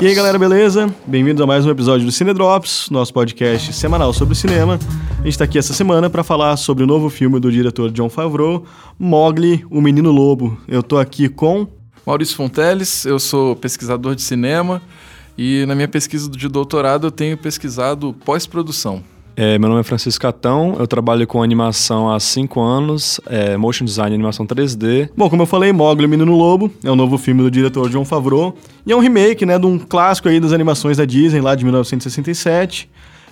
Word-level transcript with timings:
E 0.00 0.06
aí 0.06 0.14
galera, 0.14 0.38
beleza? 0.38 0.90
Bem-vindos 1.06 1.42
a 1.42 1.46
mais 1.46 1.66
um 1.66 1.70
episódio 1.70 2.06
do 2.06 2.10
Cine 2.10 2.32
Drops, 2.32 2.88
nosso 2.88 3.12
podcast 3.12 3.70
semanal 3.74 4.14
sobre 4.14 4.34
cinema. 4.34 4.78
A 5.10 5.16
gente 5.16 5.28
está 5.28 5.44
aqui 5.44 5.58
essa 5.58 5.74
semana 5.74 6.08
para 6.08 6.24
falar 6.24 6.56
sobre 6.56 6.82
o 6.84 6.86
novo 6.86 7.10
filme 7.10 7.38
do 7.38 7.52
diretor 7.52 7.90
John 7.90 8.08
Favreau, 8.08 8.64
Mowgli, 8.98 9.62
o 9.70 9.78
Menino 9.78 10.10
Lobo. 10.10 10.58
Eu 10.66 10.82
tô 10.82 10.96
aqui 10.96 11.28
com 11.28 11.68
Maurício 12.06 12.34
Fonteles, 12.34 13.04
eu 13.04 13.18
sou 13.18 13.54
pesquisador 13.54 14.14
de 14.14 14.22
cinema 14.22 14.80
e 15.36 15.66
na 15.66 15.74
minha 15.74 15.88
pesquisa 15.88 16.30
de 16.30 16.48
doutorado 16.48 17.08
eu 17.08 17.10
tenho 17.10 17.36
pesquisado 17.36 18.14
pós-produção. 18.24 19.04
É, 19.42 19.58
meu 19.58 19.70
nome 19.70 19.80
é 19.80 19.82
Francisco 19.82 20.20
Catão, 20.20 20.76
eu 20.78 20.86
trabalho 20.86 21.26
com 21.26 21.42
animação 21.42 22.12
há 22.12 22.20
5 22.20 22.60
anos, 22.60 23.18
é, 23.24 23.56
motion 23.56 23.86
design 23.86 24.12
e 24.12 24.14
animação 24.14 24.46
3D. 24.46 25.08
Bom, 25.16 25.30
como 25.30 25.40
eu 25.40 25.46
falei, 25.46 25.72
Mogli, 25.72 26.06
Menino 26.06 26.36
Lobo, 26.36 26.70
é 26.84 26.90
o 26.90 26.94
novo 26.94 27.16
filme 27.16 27.42
do 27.42 27.50
diretor 27.50 27.88
John 27.88 28.04
Favreau, 28.04 28.54
e 28.84 28.92
é 28.92 28.94
um 28.94 28.98
remake, 28.98 29.46
né, 29.46 29.58
de 29.58 29.64
um 29.64 29.78
clássico 29.78 30.28
aí 30.28 30.38
das 30.38 30.52
animações 30.52 30.98
da 30.98 31.06
Disney, 31.06 31.40
lá 31.40 31.54
de 31.54 31.64
1967, 31.64 32.90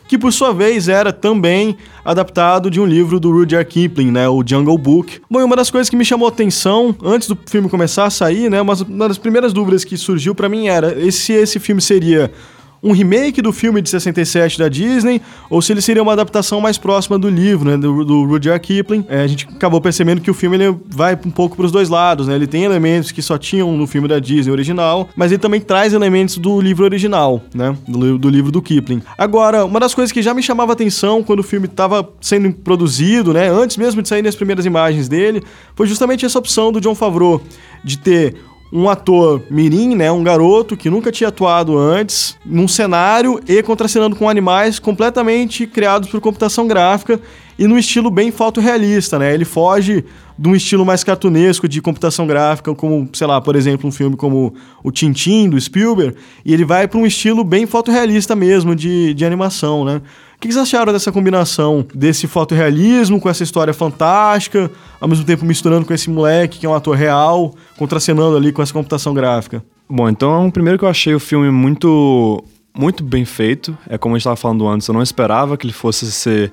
que 0.09 0.17
por 0.17 0.33
sua 0.33 0.55
vez 0.55 0.89
era 0.89 1.13
também 1.13 1.77
adaptado 2.03 2.71
de 2.71 2.81
um 2.81 2.87
livro 2.87 3.21
do 3.21 3.31
Rudyard 3.31 3.69
Kipling, 3.69 4.11
né, 4.11 4.27
o 4.31 4.43
Jungle 4.43 4.79
Book. 4.79 5.21
Bom, 5.31 5.41
e 5.41 5.45
uma 5.45 5.57
das 5.57 5.71
coisas 5.71 5.91
que 5.91 5.97
me 5.97 6.07
chamou 6.07 6.27
a 6.27 6.31
atenção 6.31 6.97
antes 7.05 7.29
do 7.29 7.37
filme 7.45 7.69
começar 7.69 8.07
a 8.07 8.11
sair, 8.11 8.49
né, 8.49 8.63
uma 8.63 8.75
das 9.07 9.19
primeiras 9.19 9.53
dúvidas 9.53 9.85
que 9.85 9.99
surgiu 9.99 10.35
para 10.35 10.49
mim 10.49 10.69
era 10.69 11.13
se 11.13 11.35
esse 11.35 11.61
filme 11.61 11.83
seria 11.83 12.33
um 12.83 12.93
remake 12.93 13.43
do 13.43 13.53
filme 13.53 13.83
de 13.83 13.89
67 13.89 14.59
da 14.59 14.69
Disney, 14.69 15.21
ou 15.51 15.61
se 15.61 15.73
ele 15.73 15.81
seria 15.81 16.03
uma 16.03 16.13
adaptação 16.13 16.61
mais 16.61 16.79
próxima 16.79 17.19
do 17.19 17.29
livro, 17.29 17.71
né, 17.71 17.77
do, 17.77 18.05
do 18.05 18.25
Rudyard 18.25 18.61
Kipling. 18.61 19.05
É, 19.09 19.23
a 19.23 19.27
gente 19.27 19.49
acabou 19.49 19.81
percebendo 19.81 20.21
que 20.21 20.31
o 20.31 20.35
filme 20.35 20.57
ele 20.57 20.77
vai 20.89 21.19
um 21.25 21.31
pouco 21.31 21.57
para 21.57 21.67
os 21.67 21.73
dois 21.73 21.89
lados, 21.89 22.29
né? 22.29 22.35
Ele 22.35 22.47
tem 22.47 22.65
elementos 22.65 23.11
que 23.11 23.23
só 23.23 23.37
tinham 23.37 23.77
no 23.77 23.87
filme 23.87 24.07
da 24.07 24.19
Disney 24.19 24.53
original, 24.53 25.09
mas 25.17 25.33
ele 25.33 25.41
também 25.41 25.61
traz 25.61 25.93
elementos 25.93 26.39
do 26.39 26.61
livro 26.61 26.85
original, 26.85 27.43
né? 27.55 27.77
Do, 27.87 28.19
do 28.19 28.29
livro 28.29 28.53
do 28.53 28.63
Kipling. 28.63 29.03
Agora, 29.17 29.65
uma 29.65 29.81
das 29.81 29.95
coisas 29.95 30.13
que 30.13 30.23
já 30.23 30.33
me 30.33 30.43
chamava 30.43 30.73
atenção 30.73 31.23
quando 31.23 31.41
o 31.41 31.43
filme 31.43 31.67
estava 31.67 32.09
sendo 32.21 32.53
produzido, 32.53 33.33
né, 33.33 33.49
antes 33.51 33.77
mesmo 33.77 34.03
de 34.03 34.09
sair 34.09 34.27
as 34.27 34.35
primeiras 34.35 34.67
imagens 34.67 35.09
dele, 35.09 35.43
foi 35.75 35.87
justamente 35.87 36.25
essa 36.25 36.39
opção 36.39 36.71
do 36.71 36.81
John 36.81 36.95
Favreau 36.95 37.41
de 37.83 37.99
ter 37.99 38.37
um 38.73 38.89
ator 38.89 39.43
mirim, 39.51 39.95
né, 39.95 40.13
um 40.13 40.23
garoto 40.23 40.77
que 40.77 40.91
nunca 40.91 41.11
tinha 41.11 41.29
atuado 41.29 41.77
antes, 41.79 42.37
num 42.45 42.69
cenário 42.69 43.41
e 43.49 43.63
contracenando 43.63 44.15
com 44.15 44.29
animais 44.29 44.79
completamente 44.79 45.67
criados 45.67 46.09
por 46.09 46.21
computação 46.21 46.67
gráfica 46.67 47.21
e 47.59 47.67
num 47.67 47.79
estilo 47.79 48.11
bem 48.11 48.31
fotorrealista, 48.31 49.19
né? 49.19 49.35
Ele 49.35 49.45
foge 49.45 50.05
de 50.39 50.49
um 50.49 50.55
estilo 50.55 50.87
mais 50.87 51.03
cartunesco 51.03 51.69
de 51.69 51.83
computação 51.83 52.25
gráfica, 52.25 52.73
como, 52.73 53.09
sei 53.13 53.27
lá, 53.27 53.41
por 53.41 53.57
exemplo, 53.57 53.89
um 53.89 53.91
filme 53.91 54.17
como 54.17 54.55
o 54.85 54.93
Tintin, 54.93 55.49
do 55.49 55.61
Spielberg, 55.61 56.17
e 56.45 56.55
ele 56.55 56.65
vai 56.65 56.87
para 56.87 57.01
um 57.01 57.07
estilo 57.07 57.43
bem 57.43 57.67
fotorrealista 57.67 58.37
mesmo 58.37 58.77
de, 58.77 59.13
de 59.13 59.25
animação, 59.25 59.85
né? 59.85 60.01
O 60.39 60.41
que 60.41 60.53
vocês 60.53 60.57
acharam 60.57 60.93
dessa 60.93 61.11
combinação 61.11 61.85
desse 61.93 62.29
fotorrealismo 62.29 63.21
com 63.21 63.29
essa 63.29 63.43
história 63.43 63.75
fantástica, 63.75 64.71
ao 65.01 65.09
mesmo 65.09 65.25
tempo 65.25 65.45
misturando 65.45 65.85
com 65.85 65.93
esse 65.93 66.09
moleque 66.09 66.61
que 66.61 66.67
é 66.67 66.69
um 66.69 66.75
ator 66.75 66.95
real, 66.95 67.53
contracenando 67.77 68.37
ali 68.37 68.53
com 68.53 68.63
essa 68.63 68.73
computação 68.73 69.13
gráfica? 69.13 69.65
Bom, 69.91 70.09
então, 70.09 70.49
primeiro 70.49 70.79
que 70.79 70.85
eu 70.85 70.89
achei 70.89 71.13
o 71.13 71.19
filme 71.19 71.51
muito, 71.51 72.45
muito 72.73 73.03
bem 73.03 73.25
feito. 73.25 73.77
É 73.89 73.99
como 73.99 74.15
a 74.15 74.17
gente 74.17 74.23
estava 74.23 74.37
falando 74.37 74.69
antes, 74.69 74.87
eu 74.87 74.95
não 74.95 75.03
esperava 75.03 75.57
que 75.57 75.67
ele 75.67 75.73
fosse 75.73 76.13
ser 76.13 76.53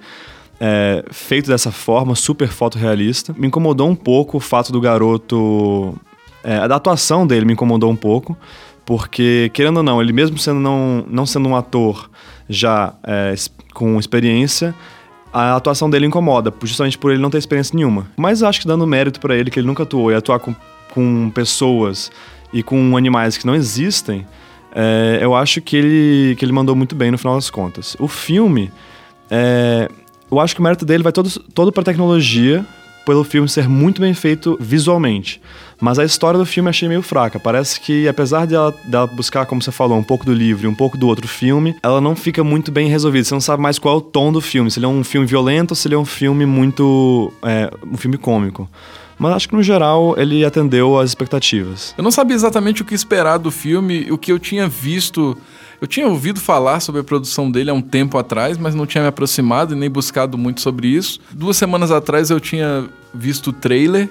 é, 0.60 1.06
feito 1.12 1.48
dessa 1.48 1.72
forma, 1.72 2.16
super 2.16 2.48
fotorrealista. 2.48 3.36
Me 3.38 3.46
incomodou 3.46 3.88
um 3.88 3.96
pouco 3.96 4.38
o 4.38 4.40
fato 4.40 4.72
do 4.72 4.82
garoto. 4.82 5.96
É, 6.44 6.58
a 6.58 6.66
atuação 6.66 7.28
dele 7.28 7.46
me 7.46 7.54
incomodou 7.54 7.92
um 7.92 7.96
pouco, 7.96 8.36
porque, 8.86 9.50
querendo 9.54 9.78
ou 9.78 9.84
não, 9.84 10.02
ele 10.02 10.14
mesmo 10.14 10.38
sendo 10.38 10.60
não, 10.60 11.04
não 11.08 11.26
sendo 11.26 11.50
um 11.50 11.56
ator 11.56 12.10
já 12.48 12.94
é, 13.04 13.34
com 13.74 14.00
experiência, 14.00 14.76
a 15.34 15.56
atuação 15.56 15.90
dele 15.90 16.06
incomoda, 16.06 16.54
justamente 16.64 16.98
por 16.98 17.12
ele 17.12 17.22
não 17.22 17.30
ter 17.30 17.38
experiência 17.38 17.76
nenhuma. 17.76 18.08
Mas 18.16 18.44
acho 18.44 18.62
que 18.62 18.68
dando 18.68 18.86
mérito 18.88 19.20
para 19.20 19.36
ele, 19.36 19.50
que 19.50 19.60
ele 19.60 19.68
nunca 19.68 19.84
atuou, 19.84 20.12
e 20.12 20.16
atuar 20.16 20.40
com, 20.40 20.56
com 20.94 21.30
pessoas 21.32 22.12
e 22.54 22.64
com 22.64 22.96
animais 22.96 23.38
que 23.38 23.46
não 23.46 23.56
existem, 23.56 24.26
é, 24.74 25.20
eu 25.22 25.36
acho 25.36 25.62
que 25.62 25.76
ele, 25.76 26.36
que 26.36 26.46
ele 26.46 26.54
mandou 26.54 26.76
muito 26.76 26.96
bem 26.96 27.12
no 27.12 27.18
final 27.18 27.36
das 27.36 27.50
contas. 27.50 27.98
O 28.00 28.08
filme, 28.08 28.72
é, 29.30 29.90
eu 30.32 30.40
acho 30.40 30.54
que 30.54 30.62
o 30.62 30.64
mérito 30.64 30.86
dele 30.86 31.04
vai 31.04 31.12
todo, 31.12 31.30
todo 31.54 31.72
para 31.72 31.84
tecnologia, 31.84 32.66
pelo 33.06 33.24
filme 33.24 33.48
ser 33.48 33.68
muito 33.68 34.02
bem 34.02 34.14
feito 34.14 34.58
visualmente. 34.60 35.42
Mas 35.80 36.00
a 36.00 36.06
história 36.06 36.38
do 36.38 36.46
filme 36.46 36.70
achei 36.70 36.88
meio 36.88 37.02
fraca. 37.02 37.40
Parece 37.40 37.80
que, 37.80 38.08
apesar 38.08 38.46
dela, 38.46 38.74
dela 38.86 39.08
buscar, 39.08 39.46
como 39.46 39.62
você 39.62 39.72
falou, 39.72 39.98
um 39.98 40.04
pouco 40.04 40.26
do 40.26 40.34
livro 40.34 40.66
e 40.66 40.68
um 40.68 40.76
pouco 40.76 40.98
do 40.98 41.08
outro 41.08 41.28
filme, 41.28 41.76
ela 41.84 42.00
não 42.00 42.16
fica 42.16 42.44
muito 42.44 42.72
bem 42.72 42.88
resolvida. 42.88 43.26
Você 43.26 43.34
não 43.34 43.42
sabe 43.42 43.62
mais 43.62 43.78
qual 43.78 43.96
é 43.96 43.98
o 43.98 44.02
tom 44.02 44.32
do 44.32 44.42
filme. 44.42 44.72
Se 44.72 44.80
ele 44.80 44.86
é 44.86 44.90
um 44.90 45.04
filme 45.04 45.28
violento 45.28 45.72
ou 45.72 45.76
se 45.76 45.88
ele 45.88 45.96
é 45.96 45.98
um 45.98 46.06
filme 46.06 46.46
muito. 46.46 47.32
É, 47.44 47.70
um 47.92 47.98
filme 47.98 48.18
cômico. 48.18 48.70
Mas 49.18 49.34
acho 49.34 49.50
que 49.50 49.56
no 49.56 49.64
geral 49.64 50.14
ele 50.18 50.44
atendeu 50.44 51.00
às 51.00 51.12
expectativas. 51.12 51.94
Eu 51.98 52.04
não 52.04 52.12
sabia 52.12 52.36
exatamente 52.36 52.82
o 52.82 52.86
que 52.86 52.94
esperar 52.94 53.38
do 53.38 53.50
filme, 53.50 54.12
o 54.12 54.18
que 54.18 54.32
eu 54.32 54.40
tinha 54.40 54.68
visto. 54.68 55.38
Eu 55.80 55.88
tinha 55.88 56.08
ouvido 56.08 56.40
falar 56.40 56.80
sobre 56.80 57.02
a 57.02 57.04
produção 57.04 57.52
dele 57.52 57.70
há 57.70 57.74
um 57.74 57.82
tempo 57.82 58.18
atrás, 58.18 58.58
mas 58.58 58.76
não 58.76 58.86
tinha 58.86 59.02
me 59.02 59.08
aproximado 59.08 59.74
e 59.74 59.78
nem 59.78 59.90
buscado 59.90 60.38
muito 60.38 60.62
sobre 60.62 60.88
isso. 60.88 61.20
Duas 61.32 61.58
semanas 61.58 61.92
atrás 61.92 62.30
eu 62.30 62.40
tinha 62.40 62.86
visto 63.14 63.48
o 63.48 63.54
trailer 63.54 64.10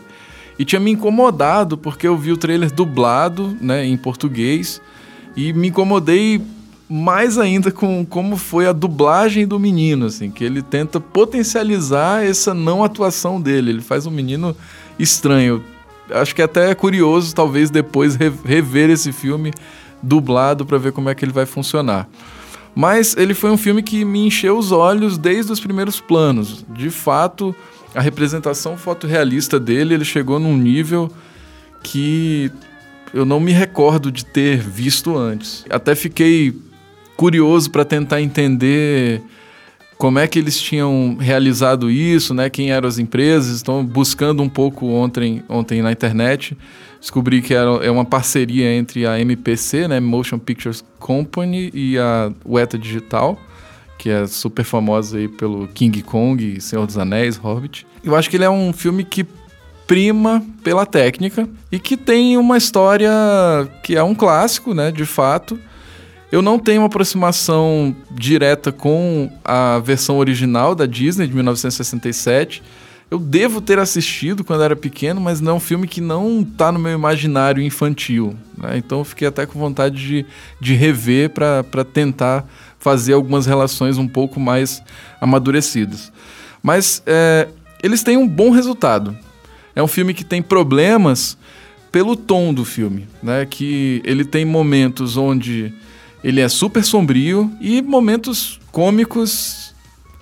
e 0.59 0.65
tinha 0.65 0.81
me 0.81 0.93
incomodado 0.93 1.77
porque 1.77 2.07
eu 2.07 2.17
vi 2.17 2.33
o 2.33 2.37
trailer 2.37 2.73
dublado, 2.73 3.57
né, 3.61 3.85
em 3.85 3.97
português, 3.97 4.81
e 5.37 5.53
me 5.53 5.69
incomodei 5.69 6.41
mais 6.89 7.39
ainda 7.39 7.73
com 7.73 8.05
como 8.05 8.37
foi 8.37 8.67
a 8.67 8.73
dublagem 8.73 9.47
do 9.47 9.59
menino, 9.59 10.07
assim, 10.07 10.31
que 10.31 10.45
ele 10.45 10.63
tenta 10.63 11.01
potencializar 11.01 12.25
essa 12.25 12.53
não 12.53 12.85
atuação 12.85 13.41
dele. 13.41 13.71
Ele 13.71 13.81
faz 13.81 14.07
um 14.07 14.11
menino 14.11 14.55
estranho. 14.99 15.65
Acho 16.11 16.35
que 16.35 16.43
até 16.43 16.71
é 16.71 16.75
curioso, 16.75 17.35
talvez 17.35 17.71
depois 17.71 18.17
rever 18.45 18.91
esse 18.91 19.11
filme 19.11 19.51
dublado 20.03 20.67
para 20.67 20.77
ver 20.77 20.93
como 20.93 21.09
é 21.09 21.15
que 21.15 21.25
ele 21.25 21.33
vai 21.33 21.47
funcionar. 21.47 22.09
Mas 22.75 23.17
ele 23.17 23.35
foi 23.35 23.51
um 23.51 23.57
filme 23.57 23.83
que 23.83 24.05
me 24.05 24.27
encheu 24.27 24.59
os 24.59 24.71
olhos 24.71 25.17
desde 25.17 25.53
os 25.53 25.61
primeiros 25.61 26.01
planos. 26.01 26.65
De 26.69 26.91
fato, 26.91 27.55
a 27.95 28.01
representação 28.01 28.77
fotorrealista 28.77 29.59
dele, 29.61 29.95
ele 29.95 30.05
chegou 30.05 30.39
num 30.39 30.57
nível 30.57 31.11
que 31.83 32.51
eu 33.13 33.25
não 33.25 33.39
me 33.39 33.53
recordo 33.53 34.11
de 34.11 34.25
ter 34.25 34.59
visto 34.59 35.17
antes. 35.17 35.65
Até 35.71 35.95
fiquei 35.95 36.55
curioso 37.17 37.71
para 37.71 37.85
tentar 37.85 38.21
entender 38.21 39.23
como 39.97 40.19
é 40.19 40.27
que 40.27 40.39
eles 40.39 40.61
tinham 40.61 41.17
realizado 41.21 41.91
isso, 41.91 42.35
né? 42.35 42.51
Quem 42.51 42.73
eram 42.73 42.89
as 42.89 42.99
empresas? 42.99 43.55
Estão 43.55 43.85
buscando 43.85 44.43
um 44.43 44.49
pouco 44.49 44.87
ontem, 44.87 45.45
ontem 45.49 45.81
na 45.81 45.93
internet. 45.93 46.59
Descobri 47.01 47.41
que 47.41 47.55
era, 47.55 47.71
é 47.85 47.91
uma 47.91 48.05
parceria 48.05 48.75
entre 48.75 49.07
a 49.07 49.21
MPC, 49.21 49.87
né? 49.87 50.01
Motion 50.01 50.39
Pictures 50.39 50.85
Company, 50.99 51.71
e 51.73 51.97
a 51.97 52.33
Weta 52.45 52.77
Digital 52.77 53.39
que 53.99 54.11
é 54.11 54.27
super 54.27 54.65
famosa 54.65 55.19
aí 55.19 55.29
pelo 55.29 55.69
King 55.69 56.03
Kong, 56.03 56.61
Senhor 56.61 56.87
dos 56.87 56.99
Anéis, 56.99 57.37
Hobbit. 57.37 57.87
Eu 58.03 58.15
acho 58.15 58.29
que 58.29 58.37
ele 58.37 58.45
é 58.45 58.51
um 58.51 58.73
filme 58.73 59.05
que 59.05 59.27
prima 59.87 60.45
pela 60.63 60.87
técnica 60.87 61.49
e 61.71 61.79
que 61.79 61.97
tem 61.97 62.37
uma 62.37 62.57
história 62.57 63.11
que 63.83 63.97
é 63.97 64.03
um 64.03 64.15
clássico, 64.15 64.75
né, 64.75 64.91
de 64.91 65.05
fato. 65.05 65.59
Eu 66.33 66.43
não 66.43 66.59
tenho 66.59 66.81
uma 66.81 66.87
aproximação 66.87 67.95
direta 68.11 68.73
com 68.73 69.31
a 69.45 69.79
versão 69.79 70.19
original 70.19 70.75
da 70.75 70.87
Disney 70.87 71.27
de 71.27 71.35
1967. 71.35 72.63
Eu 73.11 73.19
devo 73.19 73.61
ter 73.61 73.79
assistido 73.79 74.43
quando 74.43 74.65
era 74.65 74.75
pequeno, 74.75 75.21
mas 75.21 75.41
não 75.41 75.53
é 75.53 75.55
um 75.55 75.61
filme 75.61 75.87
que 75.87 76.01
não 76.01 76.41
está 76.41 76.73
no 76.73 76.79
meu 76.79 76.93
imaginário 76.93 77.63
infantil. 77.63 78.35
Né? 78.59 78.79
Então 78.79 78.99
eu 78.99 79.05
fiquei 79.05 79.29
até 79.29 79.47
com 79.47 79.59
vontade 79.59 79.97
de, 79.97 80.27
de 80.61 80.75
rever 80.75 81.31
para 81.31 81.85
tentar 81.85 82.45
fazer 82.85 83.15
algumas 83.15 83.47
relações 83.47 83.97
um 83.97 84.07
pouco 84.07 84.39
mais 84.39 84.83
amadurecidas. 85.19 86.13
Mas 86.63 87.03
é, 87.07 87.49
eles 87.83 88.03
têm 88.03 88.19
um 88.19 88.29
bom 88.29 88.51
resultado. 88.51 89.17
É 89.75 89.83
um 89.83 89.89
filme 89.89 90.13
que 90.13 90.23
tem 90.23 90.43
problemas 90.43 91.39
pelo 91.91 92.15
tom 92.15 92.53
do 92.53 92.63
filme, 92.63 93.09
né? 93.23 93.47
Que 93.47 94.03
ele 94.05 94.23
tem 94.23 94.45
momentos 94.45 95.17
onde 95.17 95.73
ele 96.23 96.43
é 96.43 96.49
super 96.49 96.85
sombrio 96.85 97.51
e 97.59 97.81
momentos 97.81 98.61
cômicos 98.71 99.75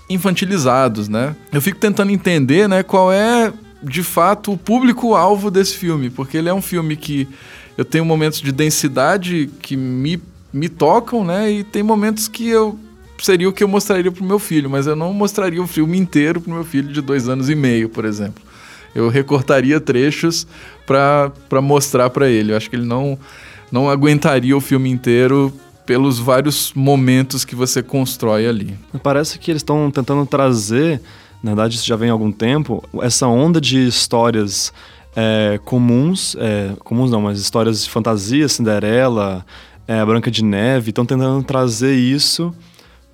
infantilizados, 0.08 1.08
né? 1.08 1.34
Eu 1.52 1.60
fico 1.60 1.80
tentando 1.80 2.12
entender, 2.12 2.68
né, 2.68 2.84
qual 2.84 3.12
é 3.12 3.52
de 3.82 4.04
fato 4.04 4.52
o 4.52 4.56
público 4.56 5.16
alvo 5.16 5.50
desse 5.50 5.74
filme, 5.76 6.10
porque 6.10 6.36
ele 6.36 6.48
é 6.48 6.54
um 6.54 6.62
filme 6.62 6.94
que 6.94 7.26
eu 7.76 7.84
tenho 7.84 8.04
momentos 8.04 8.40
de 8.40 8.52
densidade 8.52 9.50
que 9.60 9.76
me 9.76 10.22
me 10.52 10.68
tocam, 10.68 11.24
né? 11.24 11.50
E 11.50 11.64
tem 11.64 11.82
momentos 11.82 12.28
que 12.28 12.48
eu 12.48 12.78
seria 13.18 13.48
o 13.48 13.52
que 13.52 13.62
eu 13.62 13.68
mostraria 13.68 14.10
pro 14.10 14.24
meu 14.24 14.38
filho, 14.38 14.68
mas 14.68 14.86
eu 14.86 14.96
não 14.96 15.12
mostraria 15.12 15.62
o 15.62 15.66
filme 15.66 15.96
inteiro 15.96 16.40
pro 16.40 16.52
meu 16.52 16.64
filho 16.64 16.92
de 16.92 17.00
dois 17.00 17.28
anos 17.28 17.48
e 17.48 17.54
meio, 17.54 17.88
por 17.88 18.04
exemplo. 18.04 18.42
Eu 18.94 19.08
recortaria 19.08 19.80
trechos 19.80 20.46
para 20.86 21.60
mostrar 21.62 22.10
para 22.10 22.28
ele. 22.28 22.52
Eu 22.52 22.56
acho 22.56 22.68
que 22.68 22.76
ele 22.76 22.84
não, 22.84 23.18
não 23.70 23.88
aguentaria 23.88 24.56
o 24.56 24.60
filme 24.60 24.90
inteiro 24.90 25.52
pelos 25.86 26.18
vários 26.18 26.72
momentos 26.74 27.44
que 27.44 27.54
você 27.54 27.82
constrói 27.82 28.46
ali. 28.46 28.76
Parece 29.02 29.38
que 29.38 29.50
eles 29.50 29.60
estão 29.60 29.90
tentando 29.90 30.26
trazer, 30.26 31.00
na 31.42 31.52
verdade 31.52 31.76
isso 31.76 31.86
já 31.86 31.96
vem 31.96 32.10
há 32.10 32.12
algum 32.12 32.30
tempo, 32.30 32.84
essa 33.00 33.26
onda 33.26 33.60
de 33.60 33.86
histórias 33.86 34.72
é, 35.14 35.58
comuns, 35.64 36.36
é, 36.38 36.72
comuns 36.84 37.10
não, 37.10 37.20
mas 37.20 37.38
histórias 37.38 37.84
de 37.84 37.90
fantasia, 37.90 38.48
Cinderela, 38.48 39.44
é, 39.92 40.04
Branca 40.04 40.30
de 40.30 40.42
Neve, 40.42 40.90
estão 40.90 41.04
tentando 41.04 41.42
trazer 41.44 41.94
isso 41.94 42.54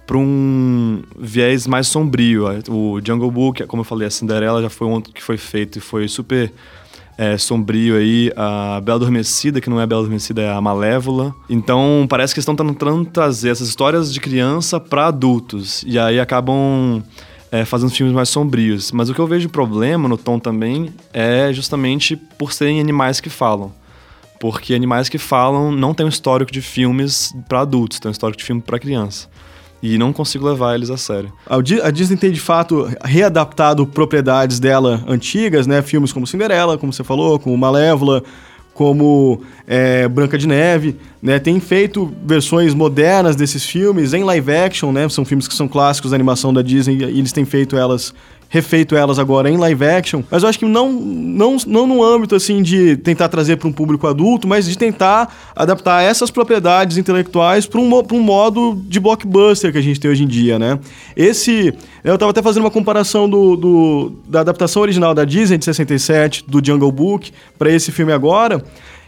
para 0.06 0.16
um 0.16 1.02
viés 1.18 1.66
mais 1.66 1.88
sombrio. 1.88 2.44
O 2.68 3.00
Jungle 3.04 3.30
Book, 3.30 3.66
como 3.66 3.80
eu 3.80 3.84
falei, 3.84 4.06
a 4.06 4.10
Cinderela 4.10 4.62
já 4.62 4.70
foi 4.70 4.86
um 4.86 5.00
que 5.00 5.22
foi 5.22 5.36
feito 5.36 5.78
e 5.78 5.80
foi 5.80 6.06
super 6.08 6.52
é, 7.18 7.36
sombrio 7.36 7.96
aí, 7.96 8.32
a 8.36 8.80
Bela 8.80 8.96
Adormecida, 8.96 9.60
que 9.60 9.68
não 9.68 9.80
é 9.80 9.82
a 9.82 9.86
Bela 9.86 10.02
Adormecida, 10.02 10.40
é 10.40 10.52
a 10.52 10.60
Malévola. 10.60 11.34
Então 11.50 12.06
parece 12.08 12.32
que 12.32 12.40
estão 12.40 12.54
tentando 12.54 13.04
trazer 13.06 13.50
essas 13.50 13.68
histórias 13.68 14.12
de 14.12 14.20
criança 14.20 14.78
para 14.78 15.08
adultos. 15.08 15.82
E 15.84 15.98
aí 15.98 16.20
acabam 16.20 17.02
é, 17.50 17.64
fazendo 17.64 17.90
filmes 17.90 18.14
mais 18.14 18.28
sombrios. 18.28 18.92
Mas 18.92 19.10
o 19.10 19.14
que 19.14 19.20
eu 19.20 19.26
vejo 19.26 19.48
problema 19.48 20.08
no 20.08 20.16
tom 20.16 20.38
também 20.38 20.90
é 21.12 21.52
justamente 21.52 22.16
por 22.16 22.52
serem 22.52 22.80
animais 22.80 23.20
que 23.20 23.28
falam. 23.28 23.72
Porque 24.40 24.74
animais 24.74 25.08
que 25.08 25.18
falam 25.18 25.72
não 25.72 25.92
tem 25.92 26.06
um 26.06 26.08
histórico 26.08 26.52
de 26.52 26.60
filmes 26.60 27.34
para 27.48 27.60
adultos, 27.60 27.98
tem 27.98 28.08
um 28.08 28.12
histórico 28.12 28.38
de 28.38 28.44
filme 28.44 28.62
para 28.62 28.78
criança. 28.78 29.28
E 29.82 29.96
não 29.96 30.12
consigo 30.12 30.46
levar 30.46 30.74
eles 30.74 30.90
a 30.90 30.96
sério. 30.96 31.32
A 31.46 31.90
Disney 31.90 32.16
tem, 32.16 32.32
de 32.32 32.40
fato, 32.40 32.88
readaptado 33.04 33.86
propriedades 33.86 34.58
dela 34.58 35.04
antigas, 35.06 35.66
né? 35.68 35.82
Filmes 35.82 36.12
como 36.12 36.26
Cinderela, 36.26 36.76
como 36.76 36.92
você 36.92 37.04
falou, 37.04 37.38
como 37.38 37.56
Malévola, 37.56 38.24
como 38.74 39.40
é, 39.66 40.08
Branca 40.08 40.36
de 40.36 40.48
Neve, 40.48 40.96
né? 41.22 41.38
Tem 41.38 41.58
feito 41.60 42.12
versões 42.24 42.74
modernas 42.74 43.36
desses 43.36 43.64
filmes 43.64 44.14
em 44.14 44.24
live 44.24 44.52
action, 44.52 44.90
né? 44.90 45.08
São 45.08 45.24
filmes 45.24 45.46
que 45.46 45.54
são 45.54 45.68
clássicos 45.68 46.10
da 46.10 46.16
animação 46.16 46.52
da 46.52 46.62
Disney 46.62 46.96
e 46.96 47.02
eles 47.02 47.32
têm 47.32 47.44
feito 47.44 47.76
elas 47.76 48.12
refeito 48.48 48.96
elas 48.96 49.18
agora 49.18 49.50
em 49.50 49.56
live 49.56 49.84
action, 49.84 50.22
mas 50.30 50.42
eu 50.42 50.48
acho 50.48 50.58
que 50.58 50.64
não, 50.64 50.90
não, 50.90 51.56
não 51.66 51.86
no 51.86 52.02
âmbito 52.02 52.34
assim 52.34 52.62
de 52.62 52.96
tentar 52.96 53.28
trazer 53.28 53.56
para 53.56 53.68
um 53.68 53.72
público 53.72 54.06
adulto, 54.06 54.48
mas 54.48 54.66
de 54.66 54.76
tentar 54.76 55.34
adaptar 55.54 56.02
essas 56.02 56.30
propriedades 56.30 56.96
intelectuais 56.96 57.66
para 57.66 57.78
um, 57.78 58.02
um 58.12 58.20
modo 58.20 58.80
de 58.86 58.98
blockbuster 58.98 59.70
que 59.70 59.78
a 59.78 59.82
gente 59.82 60.00
tem 60.00 60.10
hoje 60.10 60.24
em 60.24 60.26
dia, 60.26 60.58
né? 60.58 60.78
Esse. 61.14 61.74
Eu 62.02 62.14
estava 62.14 62.30
até 62.30 62.40
fazendo 62.40 62.64
uma 62.64 62.70
comparação 62.70 63.28
do, 63.28 63.56
do, 63.56 64.12
da 64.26 64.40
adaptação 64.40 64.80
original 64.80 65.14
da 65.14 65.24
Disney 65.24 65.58
de 65.58 65.64
67, 65.64 66.44
do 66.48 66.64
Jungle 66.64 66.90
Book, 66.90 67.32
para 67.58 67.70
esse 67.70 67.92
filme 67.92 68.12
agora. 68.12 68.64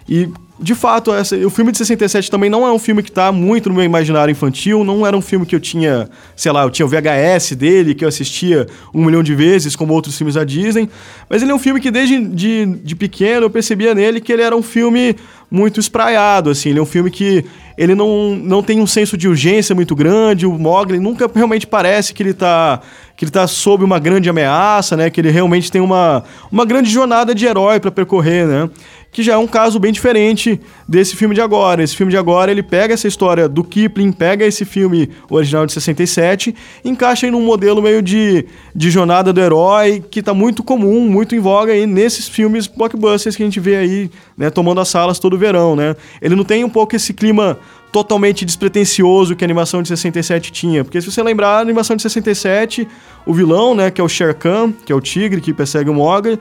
E 0.09 0.29
de 0.61 0.75
fato, 0.75 1.13
essa, 1.13 1.37
o 1.37 1.49
filme 1.49 1.73
de 1.73 1.79
67 1.79 2.31
também 2.31 2.51
não 2.51 2.67
é 2.67 2.73
um 2.73 2.79
filme 2.79 3.03
que 3.03 3.09
está 3.09 3.33
muito 3.33 3.71
no 3.71 3.75
meu 3.75 3.85
imaginário 3.85 4.31
infantil, 4.31 4.85
não 4.85 5.07
era 5.07 5.17
um 5.17 5.23
filme 5.23 5.47
que 5.47 5.57
eu 5.57 5.61
tinha, 5.61 6.09
sei 6.37 6.53
lá, 6.53 6.63
eu 6.63 6.71
tinha 6.71 6.85
o 6.85 6.89
VHS 6.89 7.57
dele, 7.57 7.95
que 7.95 8.05
eu 8.05 8.09
assistia 8.09 8.67
um 8.93 9.05
milhão 9.05 9.23
de 9.23 9.35
vezes, 9.35 9.75
como 9.75 9.95
outros 9.95 10.17
filmes 10.17 10.35
da 10.35 10.45
Disney, 10.45 10.89
mas 11.29 11.43
ele 11.43 11.51
é 11.51 11.55
um 11.55 11.59
filme 11.59 11.81
que 11.81 11.91
desde 11.91 12.23
de, 12.27 12.67
de 12.67 12.95
pequeno 12.95 13.47
eu 13.47 13.51
percebia 13.51 13.95
nele 13.95 14.21
que 14.21 14.33
ele 14.33 14.43
era 14.43 14.55
um 14.55 14.63
filme 14.63 15.17
muito 15.51 15.81
espraiado, 15.81 16.51
assim, 16.51 16.69
ele 16.69 16.79
é 16.79 16.83
um 16.83 16.87
filme 16.87 17.11
que 17.11 17.45
ele 17.77 17.95
não, 17.95 18.37
não 18.37 18.63
tem 18.63 18.81
um 18.81 18.87
senso 18.87 19.17
de 19.17 19.27
urgência 19.27 19.75
muito 19.75 19.97
grande, 19.97 20.47
o 20.47 20.53
Mogli 20.53 21.01
nunca 21.01 21.29
realmente 21.35 21.67
parece 21.67 22.13
que 22.13 22.23
ele 22.23 22.31
está 22.31 22.81
que 23.17 23.25
ele 23.27 23.31
tá 23.31 23.47
sob 23.47 23.85
uma 23.85 23.99
grande 23.99 24.31
ameaça, 24.31 24.97
né, 24.97 25.11
que 25.11 25.21
ele 25.21 25.31
realmente 25.31 25.71
tem 25.71 25.83
uma, 25.83 26.25
uma 26.51 26.65
grande 26.65 26.89
jornada 26.89 27.35
de 27.35 27.45
herói 27.45 27.79
para 27.79 27.91
percorrer, 27.91 28.47
né, 28.47 28.71
que 29.13 29.23
já 29.23 29.35
é 29.35 29.37
um 29.37 29.47
caso 29.47 29.79
bem 29.81 29.93
diferente 29.93 30.61
desse 30.87 31.17
filme 31.17 31.35
de 31.35 31.41
agora. 31.41 31.83
Esse 31.83 31.97
filme 31.97 32.11
de 32.11 32.17
agora, 32.17 32.51
ele 32.51 32.63
pega 32.63 32.95
essa 32.95 33.09
história 33.09 33.49
do 33.49 33.65
Kipling, 33.65 34.13
pega 34.13 34.45
esse 34.45 34.65
filme 34.65 35.11
original 35.29 35.67
de 35.67 35.73
67, 35.73 36.55
encaixa 36.85 37.27
em 37.27 37.35
um 37.35 37.41
modelo 37.41 37.83
meio 37.83 38.01
de, 38.01 38.47
de 38.75 38.91
jornada 38.91 39.33
do 39.33 39.41
herói, 39.41 40.03
que 40.11 40.21
está 40.21 40.33
muito 40.33 40.63
comum, 40.63 41.09
muito 41.09 41.35
em 41.35 41.41
voga 41.41 41.73
aí 41.73 41.87
nesses 41.87 42.29
filmes 42.29 42.67
blockbusters 42.67 43.35
que 43.35 43.43
a 43.43 43.47
gente 43.47 43.59
vê 43.59 43.77
aí, 43.77 44.11
né, 44.37 44.49
tomando 44.49 44.81
as 44.81 44.89
salas 44.89 45.19
todo 45.19 45.37
verão, 45.37 45.75
né? 45.75 45.97
Ele 46.23 46.37
não 46.37 46.45
tem 46.45 46.63
um 46.65 46.71
pouco 46.71 46.95
esse 46.95 47.13
clima 47.13 47.59
totalmente 47.91 48.45
despretensioso 48.45 49.35
que 49.35 49.43
a 49.43 49.47
animação 49.47 49.83
de 49.83 49.89
67 49.89 50.53
tinha. 50.53 50.85
Porque 50.85 51.01
se 51.01 51.11
você 51.11 51.21
lembrar, 51.23 51.59
a 51.59 51.61
animação 51.61 51.97
de 51.97 52.03
67, 52.03 52.87
o 53.27 53.35
vilão, 53.35 53.75
né, 53.75 53.91
que 53.91 54.01
é 54.01 54.05
o 54.05 54.09
Sher 54.09 54.35
Khan, 54.35 54.73
que 54.85 54.93
é 54.93 54.95
o 54.95 55.01
tigre 55.01 55.41
que 55.41 55.53
persegue 55.53 55.91
o 55.91 55.95
Mogli, 55.95 56.39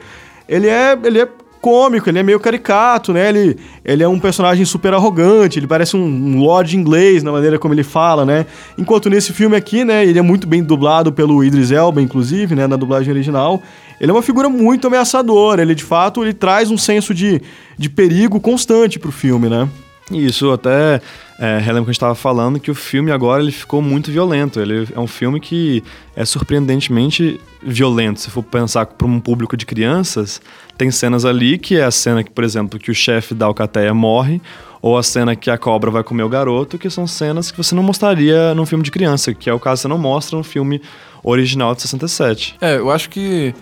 ele 0.47 0.67
é, 0.67 0.97
ele 1.03 1.21
é 1.21 1.27
cômico, 1.61 2.09
ele 2.09 2.19
é 2.19 2.23
meio 2.23 2.39
caricato, 2.39 3.13
né? 3.13 3.29
Ele, 3.29 3.57
ele 3.83 4.03
é 4.03 4.07
um 4.07 4.19
personagem 4.19 4.65
super 4.65 4.93
arrogante, 4.93 5.59
ele 5.59 5.67
parece 5.67 5.95
um, 5.95 6.03
um 6.03 6.39
lord 6.39 6.75
inglês 6.75 7.23
na 7.23 7.31
maneira 7.31 7.59
como 7.59 7.73
ele 7.73 7.83
fala, 7.83 8.25
né? 8.25 8.45
Enquanto 8.77 9.09
nesse 9.09 9.33
filme 9.33 9.55
aqui, 9.55 9.83
né, 9.83 10.05
ele 10.05 10.19
é 10.19 10.21
muito 10.21 10.47
bem 10.47 10.63
dublado 10.63 11.11
pelo 11.11 11.43
Idris 11.43 11.71
Elba, 11.71 12.01
inclusive, 12.01 12.55
né, 12.55 12.67
na 12.67 12.75
dublagem 12.75 13.11
original. 13.11 13.61
Ele 13.99 14.11
é 14.11 14.13
uma 14.13 14.21
figura 14.21 14.49
muito 14.49 14.87
ameaçadora, 14.87 15.61
ele 15.61 15.75
de 15.75 15.83
fato 15.83 16.23
ele 16.23 16.33
traz 16.33 16.71
um 16.71 16.77
senso 16.77 17.13
de, 17.13 17.41
de 17.77 17.89
perigo 17.89 18.39
constante 18.39 18.97
pro 18.97 19.11
filme, 19.11 19.49
né? 19.49 19.67
Isso, 20.11 20.51
até 20.51 21.01
é, 21.39 21.57
relembro 21.59 21.85
que 21.85 21.91
a 21.91 21.93
gente 21.93 21.97
estava 21.97 22.15
falando 22.15 22.59
que 22.59 22.71
o 22.71 22.75
filme 22.75 23.11
agora 23.11 23.41
ele 23.41 23.51
ficou 23.51 23.81
muito 23.81 24.11
violento. 24.11 24.59
Ele 24.59 24.87
é 24.93 24.99
um 24.99 25.07
filme 25.07 25.39
que 25.39 25.83
é 26.15 26.25
surpreendentemente 26.25 27.39
violento. 27.61 28.19
Se 28.19 28.29
for 28.29 28.43
pensar 28.43 28.85
para 28.85 29.07
um 29.07 29.19
público 29.19 29.55
de 29.55 29.65
crianças, 29.65 30.41
tem 30.77 30.89
cenas 30.91 31.25
ali 31.25 31.57
que 31.57 31.77
é 31.77 31.83
a 31.83 31.91
cena 31.91 32.23
que, 32.23 32.31
por 32.31 32.43
exemplo, 32.43 32.79
que 32.79 32.91
o 32.91 32.95
chefe 32.95 33.33
da 33.33 33.45
alcateia 33.45 33.93
morre, 33.93 34.41
ou 34.81 34.97
a 34.97 35.03
cena 35.03 35.35
que 35.35 35.49
a 35.49 35.57
cobra 35.57 35.91
vai 35.91 36.03
comer 36.03 36.23
o 36.23 36.29
garoto, 36.29 36.77
que 36.77 36.89
são 36.89 37.05
cenas 37.05 37.51
que 37.51 37.57
você 37.57 37.75
não 37.75 37.83
mostraria 37.83 38.53
num 38.55 38.65
filme 38.65 38.83
de 38.83 38.91
criança, 38.91 39.33
que 39.33 39.49
é 39.49 39.53
o 39.53 39.59
caso 39.59 39.79
que 39.79 39.81
você 39.83 39.87
não 39.87 39.97
mostra 39.97 40.37
no 40.37 40.43
filme 40.43 40.81
original 41.23 41.75
de 41.75 41.81
67. 41.81 42.55
É, 42.61 42.77
eu 42.77 42.89
acho 42.89 43.09
que 43.09 43.53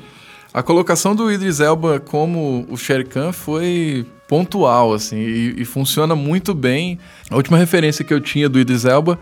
a 0.54 0.64
colocação 0.64 1.16
do 1.16 1.32
Idris 1.32 1.60
Elba 1.60 2.00
como 2.00 2.66
o 2.70 2.78
Shere 2.78 3.04
Khan 3.04 3.32
foi 3.32 4.06
pontual, 4.28 4.94
assim, 4.94 5.18
e, 5.18 5.62
e, 5.62 5.66
funciona 5.66 6.16
muito 6.16 6.54
bem. 6.54 7.00
A 7.30 7.36
última 7.36 7.58
referência 7.58 8.04
que 8.04 8.14
eu 8.14 8.20
tinha 8.20 8.50
do 8.50 8.60
Idris 8.60 8.84
Elba 8.84 9.18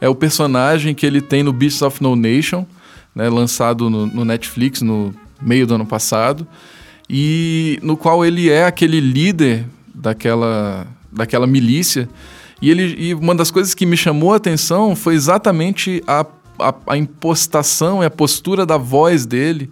é 0.00 0.08
o 0.08 0.14
personagem 0.14 0.94
que 0.94 1.06
ele 1.06 1.20
tem 1.20 1.42
no 1.42 1.52
Beasts 1.52 1.80
of 1.80 2.02
No 2.02 2.14
Nation, 2.14 2.66
né, 3.14 3.28
lançado 3.28 3.88
no, 3.88 4.06
no 4.06 4.24
Netflix 4.24 4.82
no 4.82 5.14
meio 5.40 5.66
do 5.66 5.74
ano 5.74 5.86
passado, 5.86 6.46
e 7.08 7.78
no 7.82 7.96
qual 7.96 8.24
ele 8.24 8.50
é 8.50 8.66
aquele 8.66 9.00
líder 9.00 9.64
daquela, 9.94 10.86
daquela 11.10 11.46
milícia. 11.46 12.08
E, 12.60 12.70
ele, 12.70 12.94
e 12.98 13.14
uma 13.14 13.34
das 13.34 13.50
coisas 13.50 13.74
que 13.74 13.86
me 13.86 13.96
chamou 13.96 14.34
a 14.34 14.36
atenção 14.36 14.94
foi 14.94 15.14
exatamente 15.14 16.02
a, 16.06 16.26
a, 16.58 16.74
a 16.88 16.96
impostação 16.96 18.02
e 18.02 18.06
a 18.06 18.10
postura 18.10 18.66
da 18.66 18.76
voz 18.76 19.24
dele 19.24 19.70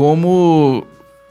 como 0.00 0.82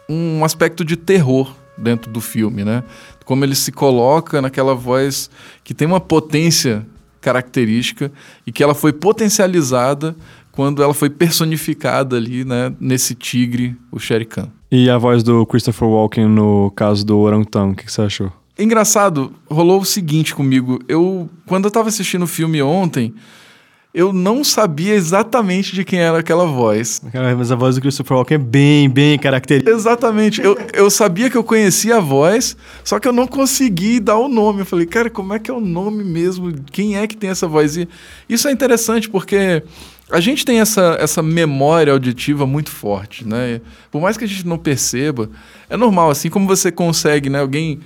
um 0.07 0.45
aspecto 0.45 0.85
de 0.85 0.95
terror 0.95 1.55
dentro 1.75 2.11
do 2.11 2.21
filme, 2.21 2.63
né? 2.63 2.83
Como 3.25 3.43
ele 3.43 3.55
se 3.55 3.71
coloca 3.71 4.43
naquela 4.43 4.75
voz 4.75 5.27
que 5.63 5.73
tem 5.73 5.87
uma 5.87 5.99
potência 5.99 6.85
característica 7.19 8.11
e 8.45 8.51
que 8.51 8.61
ela 8.61 8.75
foi 8.75 8.93
potencializada 8.93 10.15
quando 10.51 10.83
ela 10.83 10.93
foi 10.93 11.09
personificada 11.09 12.15
ali, 12.15 12.45
né, 12.45 12.71
nesse 12.79 13.15
tigre, 13.15 13.75
o 13.91 13.97
Shere 13.97 14.23
Khan. 14.23 14.49
E 14.71 14.87
a 14.87 14.99
voz 14.99 15.23
do 15.23 15.47
Christopher 15.47 15.87
Walken 15.87 16.27
no 16.27 16.69
caso 16.75 17.03
do 17.03 17.17
Orangutan, 17.17 17.69
o 17.69 17.75
que, 17.75 17.85
que 17.85 17.91
você 17.91 18.03
achou? 18.03 18.31
Engraçado, 18.59 19.33
rolou 19.49 19.81
o 19.81 19.85
seguinte 19.85 20.35
comigo. 20.35 20.79
Eu, 20.87 21.27
quando 21.47 21.65
eu 21.65 21.71
tava 21.71 21.89
assistindo 21.89 22.21
o 22.21 22.27
filme 22.27 22.61
ontem, 22.61 23.15
eu 23.91 24.13
não 24.13 24.43
sabia 24.43 24.93
exatamente 24.93 25.73
de 25.73 25.83
quem 25.83 25.99
era 25.99 26.19
aquela 26.19 26.45
voz. 26.45 27.01
mas 27.35 27.51
a 27.51 27.55
voz 27.55 27.75
do 27.75 27.81
Christopher 27.81 28.17
Walken 28.17 28.35
é 28.35 28.37
bem, 28.37 28.89
bem 28.89 29.17
característica. 29.17 29.71
Exatamente. 29.71 30.41
Eu, 30.41 30.57
eu 30.73 30.89
sabia 30.91 31.29
que 31.29 31.35
eu 31.35 31.43
conhecia 31.43 31.97
a 31.97 31.99
voz, 31.99 32.55
só 32.83 32.99
que 32.99 33.07
eu 33.07 33.13
não 33.13 33.25
consegui 33.25 33.99
dar 33.99 34.17
o 34.17 34.27
nome. 34.27 34.61
Eu 34.61 34.65
falei, 34.65 34.85
cara, 34.85 35.09
como 35.09 35.33
é 35.33 35.39
que 35.39 35.49
é 35.49 35.53
o 35.53 35.59
nome 35.59 36.03
mesmo? 36.03 36.53
Quem 36.71 36.97
é 36.97 37.07
que 37.07 37.17
tem 37.17 37.31
essa 37.31 37.47
voz? 37.47 37.77
E 37.77 37.89
isso 38.27 38.47
é 38.47 38.51
interessante 38.51 39.09
porque 39.09 39.63
a 40.11 40.19
gente 40.19 40.45
tem 40.45 40.59
essa, 40.59 40.95
essa 40.99 41.23
memória 41.23 41.91
auditiva 41.91 42.45
muito 42.45 42.69
forte, 42.69 43.27
né? 43.27 43.59
Por 43.91 44.01
mais 44.01 44.17
que 44.17 44.23
a 44.23 44.27
gente 44.27 44.45
não 44.45 44.57
perceba, 44.57 45.29
é 45.67 45.75
normal, 45.75 46.11
assim 46.11 46.29
como 46.29 46.47
você 46.47 46.71
consegue, 46.71 47.27
né? 47.27 47.39
Alguém 47.39 47.79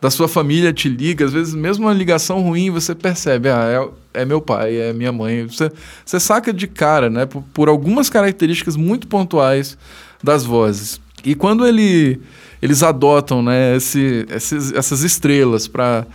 da 0.00 0.10
sua 0.10 0.26
família 0.26 0.72
te 0.72 0.88
liga, 0.88 1.24
às 1.24 1.32
vezes 1.32 1.54
mesmo 1.54 1.86
uma 1.86 1.92
ligação 1.92 2.40
ruim, 2.40 2.70
você 2.70 2.94
percebe, 2.94 3.50
ah, 3.50 3.92
é, 4.14 4.22
é 4.22 4.24
meu 4.24 4.40
pai, 4.40 4.76
é 4.76 4.92
minha 4.92 5.12
mãe. 5.12 5.46
Você, 5.46 5.70
você 6.04 6.18
saca 6.18 6.52
de 6.52 6.66
cara, 6.66 7.10
né? 7.10 7.26
Por, 7.26 7.42
por 7.52 7.68
algumas 7.68 8.08
características 8.08 8.76
muito 8.76 9.06
pontuais 9.06 9.76
das 10.22 10.44
vozes. 10.44 11.00
E 11.22 11.34
quando 11.34 11.66
ele, 11.66 12.18
eles 12.62 12.82
adotam 12.82 13.42
né, 13.42 13.76
esse, 13.76 14.26
esses, 14.30 14.72
essas 14.72 15.02
estrelas 15.02 15.68
para 15.68 16.06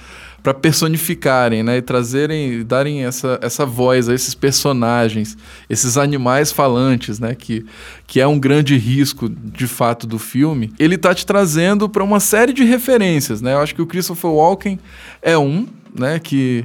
para 0.45 0.53
personificarem, 0.53 1.63
né, 1.63 1.77
e 1.77 1.81
trazerem, 1.81 2.63
darem 2.63 3.03
essa, 3.03 3.39
essa 3.41 3.65
voz 3.65 4.07
a 4.07 4.13
esses 4.13 4.35
personagens, 4.35 5.35
esses 5.67 5.97
animais 5.97 6.51
falantes, 6.51 7.19
né, 7.19 7.33
que, 7.33 7.65
que 8.05 8.21
é 8.21 8.27
um 8.27 8.37
grande 8.37 8.77
risco 8.77 9.27
de 9.27 9.65
fato 9.65 10.05
do 10.05 10.19
filme. 10.19 10.71
Ele 10.77 10.99
tá 10.99 11.15
te 11.15 11.25
trazendo 11.25 11.89
para 11.89 12.03
uma 12.03 12.19
série 12.19 12.53
de 12.53 12.63
referências, 12.63 13.41
né? 13.41 13.53
Eu 13.53 13.59
acho 13.59 13.73
que 13.73 13.81
o 13.81 13.87
Christopher 13.87 14.29
Walken 14.29 14.79
é 15.19 15.35
um, 15.35 15.65
né, 15.97 16.19
que 16.19 16.63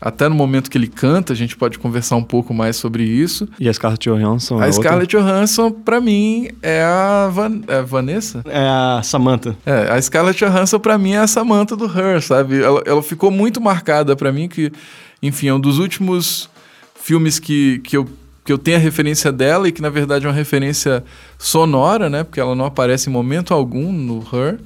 até 0.00 0.28
no 0.28 0.34
momento 0.34 0.70
que 0.70 0.78
ele 0.78 0.86
canta, 0.86 1.32
a 1.32 1.36
gente 1.36 1.56
pode 1.56 1.78
conversar 1.78 2.16
um 2.16 2.22
pouco 2.22 2.54
mais 2.54 2.76
sobre 2.76 3.04
isso. 3.04 3.46
E 3.58 3.68
a 3.68 3.72
Scarlett 3.72 4.08
Johansson? 4.08 4.58
A 4.58 4.66
é 4.66 4.72
Scarlett 4.72 5.14
outra? 5.16 5.32
Johansson, 5.32 5.70
pra 5.70 6.00
mim, 6.00 6.48
é 6.62 6.82
a, 6.82 7.28
Van 7.30 7.60
é 7.68 7.76
a 7.76 7.82
Vanessa? 7.82 8.42
É 8.46 8.66
a 8.66 9.02
Samantha. 9.04 9.56
É, 9.66 9.92
a 9.92 10.00
Scarlett 10.00 10.42
Johansson, 10.42 10.78
pra 10.78 10.96
mim, 10.96 11.12
é 11.12 11.18
a 11.18 11.26
Samantha 11.26 11.76
do 11.76 11.84
Her, 11.84 12.22
sabe? 12.22 12.62
Ela, 12.62 12.82
ela 12.86 13.02
ficou 13.02 13.30
muito 13.30 13.60
marcada 13.60 14.16
pra 14.16 14.32
mim, 14.32 14.48
que, 14.48 14.72
enfim, 15.22 15.48
é 15.48 15.54
um 15.54 15.60
dos 15.60 15.78
últimos 15.78 16.48
filmes 16.94 17.38
que, 17.38 17.80
que 17.80 17.96
eu 17.96 18.08
que 18.42 18.52
eu 18.52 18.58
tenho 18.58 18.78
a 18.78 18.80
referência 18.80 19.30
dela 19.30 19.68
e 19.68 19.72
que 19.72 19.82
na 19.82 19.90
verdade 19.90 20.24
é 20.24 20.28
uma 20.28 20.34
referência 20.34 21.04
sonora, 21.38 22.08
né? 22.08 22.24
Porque 22.24 22.40
ela 22.40 22.54
não 22.54 22.64
aparece 22.64 23.08
em 23.08 23.12
momento 23.12 23.52
algum 23.52 23.92
no 23.92 24.26
Her. 24.32 24.58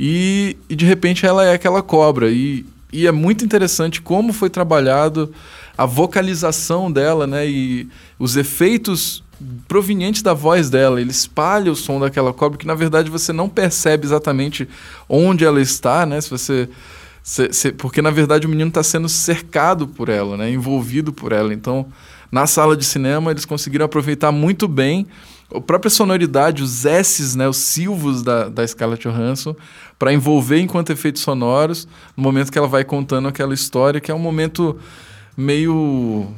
E, 0.00 0.56
e 0.68 0.74
de 0.74 0.84
repente 0.84 1.24
ela 1.26 1.44
é 1.44 1.52
aquela 1.52 1.82
cobra. 1.82 2.30
E, 2.30 2.64
e 2.92 3.06
é 3.06 3.12
muito 3.12 3.44
interessante 3.44 4.02
como 4.02 4.32
foi 4.32 4.50
trabalhado 4.50 5.32
a 5.76 5.86
vocalização 5.86 6.92
dela, 6.92 7.26
né? 7.26 7.48
E 7.48 7.88
os 8.18 8.36
efeitos 8.36 9.24
provenientes 9.66 10.22
da 10.22 10.34
voz 10.34 10.70
dela. 10.70 11.00
Ele 11.00 11.10
espalha 11.10 11.72
o 11.72 11.76
som 11.76 11.98
daquela 11.98 12.32
cobra 12.32 12.58
que 12.58 12.66
na 12.66 12.74
verdade 12.74 13.10
você 13.10 13.32
não 13.32 13.48
percebe 13.48 14.06
exatamente 14.06 14.68
onde 15.08 15.44
ela 15.44 15.60
está, 15.60 16.04
né? 16.04 16.20
Se 16.20 16.30
você 16.30 16.68
se, 17.22 17.52
se, 17.52 17.72
porque 17.72 18.02
na 18.02 18.10
verdade 18.10 18.46
o 18.46 18.50
menino 18.50 18.68
está 18.68 18.82
sendo 18.82 19.08
cercado 19.08 19.86
por 19.86 20.08
ela, 20.08 20.36
né? 20.36 20.50
Envolvido 20.50 21.12
por 21.12 21.32
ela. 21.32 21.52
Então 21.54 21.86
na 22.30 22.46
sala 22.46 22.76
de 22.76 22.84
cinema 22.84 23.30
eles 23.30 23.44
conseguiram 23.44 23.86
aproveitar 23.86 24.32
muito 24.32 24.68
bem 24.68 25.06
a 25.54 25.60
própria 25.60 25.90
sonoridade, 25.90 26.62
os 26.62 26.84
S's, 26.84 27.34
né, 27.34 27.48
os 27.48 27.58
silvos 27.58 28.22
da, 28.22 28.48
da 28.48 28.66
Scarlett 28.66 29.08
Johansson, 29.08 29.54
para 29.98 30.12
envolver 30.12 30.58
enquanto 30.58 30.90
efeitos 30.90 31.22
sonoros, 31.22 31.86
no 32.16 32.22
momento 32.22 32.50
que 32.50 32.58
ela 32.58 32.68
vai 32.68 32.84
contando 32.84 33.28
aquela 33.28 33.54
história, 33.54 34.00
que 34.00 34.10
é 34.10 34.14
um 34.14 34.18
momento 34.18 34.78
meio 35.36 36.28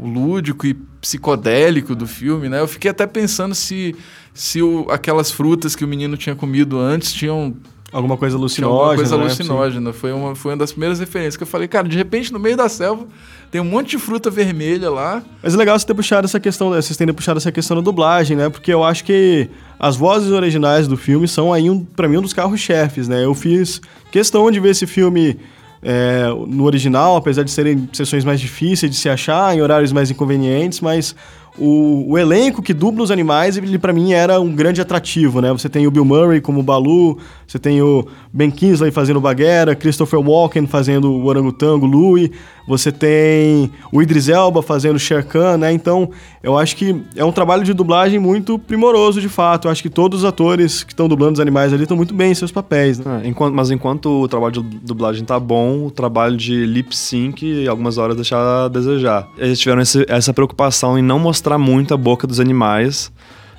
lúdico 0.00 0.66
e 0.66 0.74
psicodélico 1.00 1.94
do 1.94 2.06
filme, 2.06 2.48
né? 2.48 2.60
Eu 2.60 2.68
fiquei 2.68 2.90
até 2.90 3.06
pensando 3.06 3.54
se, 3.54 3.96
se 4.32 4.62
o, 4.62 4.86
aquelas 4.90 5.30
frutas 5.30 5.74
que 5.74 5.84
o 5.84 5.88
menino 5.88 6.16
tinha 6.16 6.36
comido 6.36 6.78
antes 6.78 7.12
tinham 7.12 7.56
Alguma 7.92 8.16
coisa 8.16 8.36
alucinógena. 8.36 8.76
Alguma 8.76 8.94
coisa 8.96 9.16
né? 9.16 9.22
alucinógena. 9.24 9.92
Foi 9.92 10.12
uma, 10.12 10.34
foi 10.34 10.52
uma 10.52 10.58
das 10.58 10.70
primeiras 10.70 11.00
referências 11.00 11.36
que 11.36 11.42
eu 11.42 11.46
falei, 11.46 11.66
cara, 11.66 11.88
de 11.88 11.96
repente 11.96 12.32
no 12.32 12.38
meio 12.38 12.56
da 12.56 12.68
selva 12.68 13.06
tem 13.50 13.60
um 13.60 13.64
monte 13.64 13.90
de 13.90 13.98
fruta 13.98 14.30
vermelha 14.30 14.88
lá. 14.88 15.22
Mas 15.42 15.54
é 15.54 15.56
legal 15.56 15.76
você 15.76 15.84
ter 15.84 15.94
puxado 15.94 16.24
essa 16.24 16.38
questão, 16.38 16.70
vocês 16.70 16.96
terem 16.96 17.12
puxado 17.12 17.38
essa 17.38 17.50
questão 17.50 17.76
da 17.76 17.82
dublagem, 17.82 18.36
né? 18.36 18.48
Porque 18.48 18.72
eu 18.72 18.84
acho 18.84 19.04
que 19.04 19.48
as 19.78 19.96
vozes 19.96 20.30
originais 20.30 20.86
do 20.86 20.96
filme 20.96 21.26
são 21.26 21.52
aí, 21.52 21.68
um, 21.68 21.84
para 21.84 22.08
mim, 22.08 22.18
um 22.18 22.22
dos 22.22 22.32
carros-chefes, 22.32 23.08
né? 23.08 23.24
Eu 23.24 23.34
fiz 23.34 23.80
questão 24.12 24.48
de 24.52 24.60
ver 24.60 24.70
esse 24.70 24.86
filme 24.86 25.36
é, 25.82 26.26
no 26.46 26.64
original, 26.64 27.16
apesar 27.16 27.42
de 27.42 27.50
serem 27.50 27.88
sessões 27.92 28.24
mais 28.24 28.40
difíceis 28.40 28.90
de 28.90 28.96
se 28.96 29.08
achar, 29.08 29.56
em 29.56 29.60
horários 29.60 29.92
mais 29.92 30.10
inconvenientes, 30.10 30.80
mas 30.80 31.16
o, 31.58 32.12
o, 32.12 32.18
elenco 32.18 32.62
que 32.62 32.72
dubla 32.72 33.02
os 33.02 33.10
animais, 33.10 33.56
ele 33.56 33.78
para 33.78 33.92
mim 33.92 34.12
era 34.12 34.40
um 34.40 34.54
grande 34.54 34.80
atrativo, 34.80 35.40
né? 35.40 35.50
Você 35.52 35.68
tem 35.68 35.86
o 35.86 35.90
Bill 35.90 36.04
Murray 36.04 36.40
como 36.40 36.62
Balu, 36.62 37.18
você 37.46 37.58
tem 37.58 37.82
o 37.82 38.06
Ben 38.32 38.50
Kingsley 38.50 38.90
fazendo 38.90 39.20
Baguera, 39.20 39.74
Christopher 39.74 40.20
Walken 40.20 40.66
fazendo 40.66 41.10
o 41.12 41.26
orangotango 41.26 41.86
Louie, 41.86 42.32
você 42.66 42.92
tem 42.92 43.70
o 43.92 44.00
Idris 44.00 44.28
Elba 44.28 44.62
fazendo 44.62 44.96
o 44.96 45.00
Sher 45.00 45.24
Khan, 45.26 45.56
né? 45.56 45.72
Então, 45.72 46.10
eu 46.42 46.56
acho 46.56 46.74
que 46.74 47.02
é 47.14 47.24
um 47.24 47.32
trabalho 47.32 47.62
de 47.62 47.74
dublagem 47.74 48.18
muito 48.18 48.58
primoroso, 48.58 49.20
de 49.20 49.28
fato. 49.28 49.68
Eu 49.68 49.72
acho 49.72 49.82
que 49.82 49.90
todos 49.90 50.20
os 50.20 50.24
atores 50.24 50.82
que 50.82 50.92
estão 50.92 51.06
dublando 51.06 51.34
os 51.34 51.40
animais 51.40 51.72
ali 51.72 51.82
estão 51.82 51.96
muito 51.96 52.14
bem 52.14 52.32
em 52.32 52.34
seus 52.34 52.50
papéis, 52.50 52.98
né? 52.98 53.22
É, 53.24 53.28
enquanto, 53.28 53.54
mas 53.54 53.70
enquanto 53.70 54.22
o 54.22 54.28
trabalho 54.28 54.52
de 54.52 54.78
dublagem 54.78 55.24
tá 55.24 55.38
bom, 55.38 55.86
o 55.86 55.90
trabalho 55.90 56.36
de 56.36 56.64
lip 56.64 56.96
sync 56.96 57.68
algumas 57.68 57.98
horas 57.98 58.16
deixar 58.16 58.64
a 58.64 58.68
desejar. 58.68 59.28
Eles 59.36 59.58
tiveram 59.58 59.82
esse, 59.82 60.04
essa 60.08 60.32
preocupação 60.32 60.98
em 60.98 61.02
não 61.02 61.18
mostrar 61.18 61.58
muito 61.58 61.92
a 61.92 61.96
boca 61.96 62.26
dos 62.26 62.40
animais, 62.40 63.12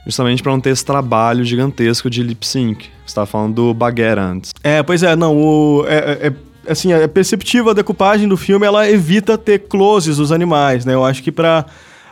justamente 0.03 0.41
para 0.41 0.51
não 0.51 0.59
ter 0.59 0.71
esse 0.71 0.83
trabalho 0.83 1.45
gigantesco 1.45 2.09
de 2.09 2.23
lip 2.23 2.45
sync. 2.45 2.89
Você 3.05 3.13
tava 3.13 3.27
falando 3.27 3.53
do 3.53 3.73
Baguera 3.75 4.23
antes. 4.23 4.53
É, 4.63 4.81
pois 4.81 5.03
é, 5.03 5.15
não, 5.15 5.37
o, 5.37 5.85
é, 5.87 6.27
é 6.27 6.33
assim, 6.67 6.93
é 6.93 7.07
perceptível 7.07 7.69
a 7.69 7.73
decupagem 7.73 8.27
do 8.27 8.37
filme, 8.37 8.65
ela 8.65 8.89
evita 8.89 9.37
ter 9.37 9.59
closes 9.59 10.17
dos 10.17 10.31
animais, 10.31 10.83
né? 10.83 10.93
Eu 10.93 11.05
acho 11.05 11.21
que 11.21 11.31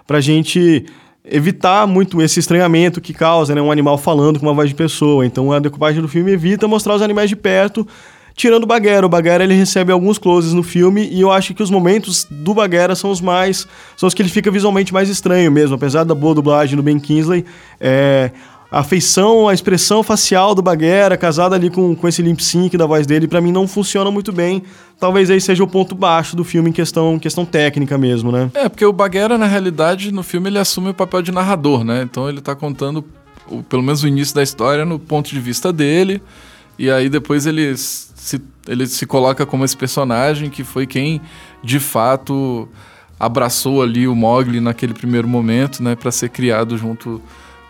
pra, 0.09 0.15
pra 0.15 0.21
gente 0.21 0.85
evitar 1.23 1.85
muito 1.85 2.19
esse 2.19 2.39
estranhamento 2.39 2.99
que 2.99 3.13
causa, 3.13 3.53
né? 3.53 3.61
Um 3.61 3.71
animal 3.71 3.95
falando 3.95 4.39
com 4.39 4.47
uma 4.47 4.53
voz 4.55 4.67
de 4.67 4.75
pessoa. 4.75 5.23
Então 5.23 5.51
a 5.51 5.59
decupagem 5.59 6.01
do 6.01 6.07
filme 6.07 6.31
evita 6.31 6.67
mostrar 6.67 6.95
os 6.95 7.01
animais 7.03 7.29
de 7.29 7.35
perto, 7.35 7.87
tirando 8.33 8.63
o 8.63 8.65
Baguera. 8.65 9.05
O 9.05 9.09
Baguera 9.09 9.43
ele 9.43 9.53
recebe 9.53 9.91
alguns 9.91 10.17
closes 10.17 10.51
no 10.51 10.63
filme 10.63 11.07
e 11.11 11.21
eu 11.21 11.31
acho 11.31 11.53
que 11.53 11.61
os 11.61 11.69
momentos 11.69 12.25
do 12.27 12.55
Baguera 12.55 12.95
são 12.95 13.11
os 13.11 13.21
mais. 13.21 13.67
são 13.95 14.07
os 14.07 14.15
que 14.15 14.23
ele 14.23 14.29
fica 14.29 14.49
visualmente 14.49 14.91
mais 14.91 15.09
estranho 15.09 15.51
mesmo. 15.51 15.75
Apesar 15.75 16.03
da 16.03 16.15
boa 16.15 16.33
dublagem 16.33 16.75
do 16.75 16.81
Ben 16.81 16.99
Kingsley, 16.99 17.45
é, 17.79 18.31
a 18.71 18.83
feição, 18.83 19.47
a 19.47 19.53
expressão 19.53 20.03
facial 20.03 20.53
do 20.53 20.61
Baguera, 20.61 21.17
casada 21.17 21.55
ali 21.55 21.71
com, 21.71 21.95
com 21.95 22.07
esse 22.07 22.21
limp 22.21 22.39
sync 22.39 22.77
da 22.77 22.85
voz 22.85 23.07
dele, 23.07 23.27
para 23.27 23.41
mim 23.41 23.51
não 23.51 23.67
funciona 23.67 24.11
muito 24.11 24.31
bem. 24.31 24.61
Talvez 24.99 25.29
aí 25.31 25.41
seja 25.41 25.63
o 25.63 25.67
ponto 25.67 25.95
baixo 25.95 26.35
do 26.35 26.43
filme 26.43 26.69
em 26.69 26.73
questão, 26.73 27.17
questão 27.17 27.45
técnica 27.45 27.97
mesmo, 27.97 28.31
né? 28.31 28.51
É, 28.53 28.69
porque 28.69 28.85
o 28.85 28.93
Baguera, 28.93 29.37
na 29.37 29.47
realidade, 29.47 30.11
no 30.11 30.21
filme 30.21 30.49
ele 30.49 30.59
assume 30.59 30.89
o 30.89 30.93
papel 30.93 31.21
de 31.23 31.31
narrador, 31.31 31.83
né? 31.83 32.03
Então 32.03 32.29
ele 32.29 32.41
tá 32.41 32.55
contando, 32.55 33.03
o, 33.47 33.63
pelo 33.63 33.81
menos 33.81 34.03
o 34.03 34.07
início 34.07 34.35
da 34.35 34.43
história, 34.43 34.85
no 34.85 34.99
ponto 34.99 35.29
de 35.31 35.39
vista 35.39 35.73
dele. 35.73 36.21
E 36.77 36.91
aí 36.91 37.09
depois 37.09 37.47
ele 37.47 37.75
se, 37.75 38.39
ele 38.67 38.85
se 38.85 39.05
coloca 39.07 39.47
como 39.47 39.65
esse 39.65 39.75
personagem 39.75 40.47
que 40.49 40.63
foi 40.63 40.85
quem, 40.85 41.19
de 41.63 41.79
fato, 41.79 42.69
abraçou 43.19 43.81
ali 43.81 44.07
o 44.07 44.15
Mogli 44.15 44.61
naquele 44.61 44.93
primeiro 44.93 45.27
momento, 45.27 45.81
né? 45.81 45.95
para 45.95 46.11
ser 46.11 46.29
criado 46.29 46.77
junto 46.77 47.19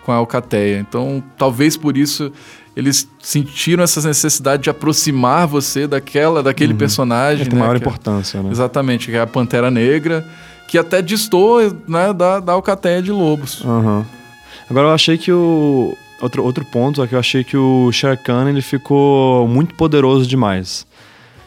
com 0.06 0.12
a 0.12 0.16
Alcateia. 0.16 0.80
Então, 0.80 1.24
talvez 1.38 1.78
por 1.78 1.98
isso 1.98 2.32
eles 2.76 3.10
sentiram 3.20 3.84
essa 3.84 4.06
necessidade 4.08 4.64
de 4.64 4.70
aproximar 4.70 5.46
você 5.46 5.86
daquela, 5.86 6.42
daquele 6.42 6.72
uhum. 6.72 6.80
personagem. 6.80 7.46
Tem 7.46 7.54
né, 7.54 7.60
maior 7.60 7.76
importância, 7.76 8.38
é, 8.38 8.42
né? 8.42 8.50
Exatamente, 8.52 9.08
que 9.08 9.18
é 9.18 9.22
a 9.22 9.28
Pantera 9.28 9.70
Negra, 9.70 10.26
que 10.68 10.78
até 10.78 11.02
distou 11.02 11.60
né, 11.88 12.14
da, 12.14 12.40
da 12.40 12.54
Alcateia 12.54 13.02
de 13.02 13.12
Lobos. 13.12 13.62
Uhum. 13.66 14.06
Agora 14.70 14.88
eu 14.88 14.94
achei 14.94 15.18
que 15.18 15.32
o. 15.32 15.98
Outro, 16.22 16.44
outro 16.44 16.66
ponto 16.66 17.02
é 17.02 17.08
que 17.08 17.16
eu 17.16 17.20
achei 17.20 17.46
que 17.46 17.56
o 17.56 17.90
Shere 17.94 18.18
Khan 18.18 18.50
ele 18.50 18.62
ficou 18.62 19.48
muito 19.48 19.74
poderoso 19.76 20.28
demais. 20.28 20.86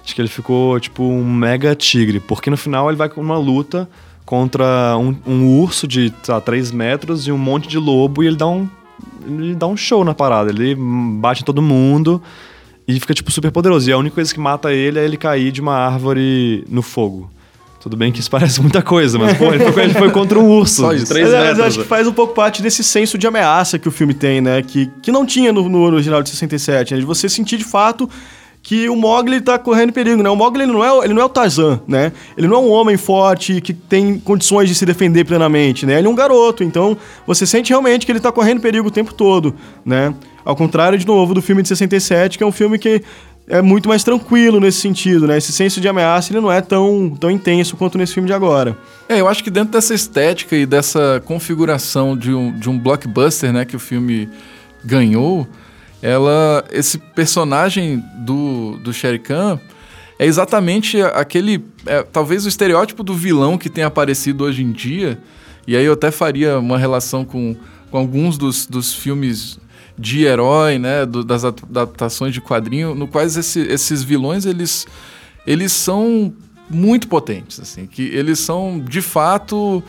Acho 0.02 0.14
que 0.14 0.20
ele 0.20 0.28
ficou 0.28 0.80
tipo 0.80 1.04
um 1.04 1.24
mega 1.30 1.74
tigre, 1.74 2.18
porque 2.20 2.48
no 2.48 2.56
final 2.56 2.88
ele 2.88 2.96
vai 2.96 3.08
com 3.10 3.20
uma 3.20 3.36
luta 3.36 3.86
contra 4.24 4.96
um, 4.96 5.14
um 5.26 5.58
urso 5.60 5.86
de 5.86 6.10
tá, 6.10 6.40
3 6.40 6.70
metros 6.70 7.26
e 7.26 7.32
um 7.32 7.38
monte 7.38 7.68
de 7.68 7.78
lobo 7.78 8.22
e 8.22 8.26
ele 8.26 8.36
dá 8.36 8.46
um. 8.46 8.68
Ele 9.26 9.54
dá 9.54 9.66
um 9.66 9.76
show 9.76 10.04
na 10.04 10.14
parada. 10.14 10.50
Ele 10.50 10.74
bate 10.74 11.42
em 11.42 11.44
todo 11.44 11.62
mundo 11.62 12.22
e 12.86 12.98
fica, 12.98 13.14
tipo, 13.14 13.30
super 13.30 13.50
poderoso. 13.50 13.88
E 13.88 13.92
a 13.92 13.98
única 13.98 14.14
coisa 14.14 14.32
que 14.32 14.40
mata 14.40 14.72
ele 14.72 14.98
é 14.98 15.04
ele 15.04 15.16
cair 15.16 15.52
de 15.52 15.60
uma 15.60 15.74
árvore 15.74 16.64
no 16.68 16.82
fogo. 16.82 17.30
Tudo 17.80 17.96
bem 17.96 18.12
que 18.12 18.20
isso 18.20 18.30
parece 18.32 18.60
muita 18.60 18.80
coisa, 18.80 19.18
mas 19.18 19.36
pô, 19.36 19.52
ele 19.52 19.70
foi, 19.70 19.84
ele 19.84 19.94
foi 19.94 20.10
contra 20.10 20.38
um 20.38 20.48
urso 20.48 20.82
de 20.94 21.04
3 21.04 21.08
metros. 21.08 21.48
Mas 21.48 21.58
eu 21.58 21.64
acho 21.64 21.78
que 21.80 21.84
faz 21.84 22.06
um 22.06 22.12
pouco 22.12 22.34
parte 22.34 22.62
desse 22.62 22.84
senso 22.84 23.18
de 23.18 23.26
ameaça 23.26 23.78
que 23.78 23.88
o 23.88 23.92
filme 23.92 24.14
tem, 24.14 24.40
né? 24.40 24.62
Que, 24.62 24.88
que 25.02 25.10
não 25.10 25.26
tinha 25.26 25.52
no, 25.52 25.68
no 25.68 25.82
original 25.82 26.22
de 26.22 26.30
67, 26.30 26.94
né? 26.94 27.00
De 27.00 27.06
você 27.06 27.28
sentir 27.28 27.56
de 27.56 27.64
fato 27.64 28.08
que 28.62 28.88
o 28.88 28.94
Mogli 28.94 29.38
está 29.38 29.58
correndo 29.58 29.92
perigo, 29.92 30.22
né? 30.22 30.30
O 30.30 30.36
Mogli 30.36 30.62
ele 30.62 30.72
não, 30.72 30.84
é, 30.84 31.04
ele 31.04 31.14
não 31.14 31.22
é 31.22 31.24
o 31.24 31.28
Tarzan, 31.28 31.80
né? 31.86 32.12
Ele 32.36 32.46
não 32.46 32.56
é 32.56 32.60
um 32.60 32.70
homem 32.70 32.96
forte 32.96 33.60
que 33.60 33.72
tem 33.72 34.18
condições 34.20 34.68
de 34.68 34.74
se 34.74 34.86
defender 34.86 35.24
plenamente, 35.24 35.84
né? 35.84 35.98
Ele 35.98 36.06
é 36.06 36.10
um 36.10 36.14
garoto, 36.14 36.62
então 36.62 36.96
você 37.26 37.44
sente 37.44 37.70
realmente 37.70 38.06
que 38.06 38.12
ele 38.12 38.20
está 38.20 38.30
correndo 38.30 38.60
perigo 38.60 38.86
o 38.86 38.90
tempo 38.90 39.12
todo, 39.12 39.54
né? 39.84 40.14
Ao 40.44 40.54
contrário, 40.54 40.96
de 40.96 41.06
novo, 41.06 41.34
do 41.34 41.42
filme 41.42 41.62
de 41.62 41.68
67, 41.68 42.38
que 42.38 42.44
é 42.44 42.46
um 42.46 42.52
filme 42.52 42.78
que 42.78 43.02
é 43.48 43.60
muito 43.60 43.88
mais 43.88 44.04
tranquilo 44.04 44.60
nesse 44.60 44.80
sentido, 44.80 45.26
né? 45.26 45.38
Esse 45.38 45.52
senso 45.52 45.80
de 45.80 45.88
ameaça 45.88 46.32
ele 46.32 46.40
não 46.40 46.50
é 46.50 46.60
tão, 46.60 47.10
tão 47.18 47.30
intenso 47.30 47.76
quanto 47.76 47.98
nesse 47.98 48.14
filme 48.14 48.28
de 48.28 48.32
agora. 48.32 48.76
É, 49.08 49.20
eu 49.20 49.26
acho 49.26 49.42
que 49.42 49.50
dentro 49.50 49.72
dessa 49.72 49.92
estética 49.92 50.54
e 50.56 50.64
dessa 50.64 51.20
configuração 51.24 52.16
de 52.16 52.32
um, 52.32 52.52
de 52.52 52.70
um 52.70 52.78
blockbuster, 52.78 53.52
né, 53.52 53.64
que 53.64 53.74
o 53.74 53.80
filme 53.80 54.28
ganhou, 54.84 55.46
ela 56.02 56.64
esse 56.70 56.98
personagem 56.98 58.02
do, 58.18 58.76
do 58.78 58.92
Shere 58.92 59.18
Khan 59.18 59.58
é 60.18 60.26
exatamente 60.26 61.00
aquele 61.00 61.64
é, 61.86 62.02
talvez 62.02 62.44
o 62.44 62.48
estereótipo 62.48 63.02
do 63.02 63.14
vilão 63.14 63.56
que 63.56 63.70
tem 63.70 63.84
aparecido 63.84 64.44
hoje 64.44 64.62
em 64.62 64.72
dia 64.72 65.18
e 65.66 65.76
aí 65.76 65.84
eu 65.84 65.92
até 65.92 66.10
faria 66.10 66.58
uma 66.58 66.76
relação 66.76 67.24
com, 67.24 67.56
com 67.90 67.96
alguns 67.96 68.36
dos, 68.36 68.66
dos 68.66 68.92
filmes 68.92 69.60
de 69.96 70.24
herói 70.24 70.78
né 70.78 71.06
do, 71.06 71.22
das 71.22 71.44
adaptações 71.44 72.34
de 72.34 72.40
quadrinho 72.40 72.94
no 72.94 73.06
quais 73.06 73.36
esse, 73.36 73.60
esses 73.60 74.02
vilões 74.02 74.44
eles 74.44 74.86
eles 75.46 75.70
são 75.70 76.34
muito 76.68 77.06
potentes 77.06 77.60
assim 77.60 77.86
que 77.86 78.02
eles 78.02 78.40
são 78.40 78.80
de 78.80 79.00
fato 79.00 79.82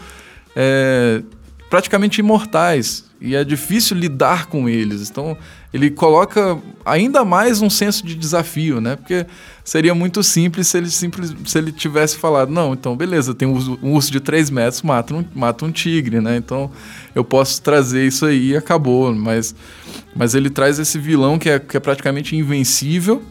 é, 0.55 1.23
praticamente 1.73 2.19
imortais 2.19 3.05
e 3.19 3.35
é 3.35 3.43
difícil 3.45 3.95
lidar 3.95 4.47
com 4.47 4.67
eles. 4.67 5.09
Então, 5.09 5.37
ele 5.73 5.89
coloca 5.89 6.59
ainda 6.85 7.25
mais 7.25 7.61
um 7.61 7.69
senso 7.69 8.05
de 8.05 8.13
desafio, 8.13 8.79
né? 8.79 8.95
Porque 8.95 9.25
seria 9.63 9.95
muito 9.95 10.21
simples 10.21 10.67
se 10.67 10.77
ele, 10.77 10.89
simples, 10.89 11.33
se 11.45 11.57
ele 11.57 11.71
tivesse 11.71 12.17
falado, 12.17 12.51
não, 12.51 12.73
então 12.73 12.95
beleza, 12.95 13.33
tem 13.33 13.47
um 13.47 13.93
urso, 13.93 14.11
de 14.11 14.19
3 14.19 14.51
metros, 14.51 14.83
mata 14.83 15.15
um, 15.15 15.25
mata 15.33 15.65
um 15.65 15.71
tigre, 15.71 16.21
né? 16.21 16.37
Então 16.37 16.69
eu 17.15 17.23
posso 17.23 17.59
trazer 17.61 18.05
isso 18.05 18.25
aí 18.25 18.51
e 18.51 18.55
acabou. 18.55 19.13
Mas, 19.15 19.55
mas 20.15 20.35
ele 20.35 20.51
traz 20.51 20.77
esse 20.77 20.99
vilão 20.99 21.39
que 21.39 21.49
é, 21.49 21.57
que 21.57 21.75
é 21.75 21.79
praticamente 21.79 22.35
invencível 22.35 23.23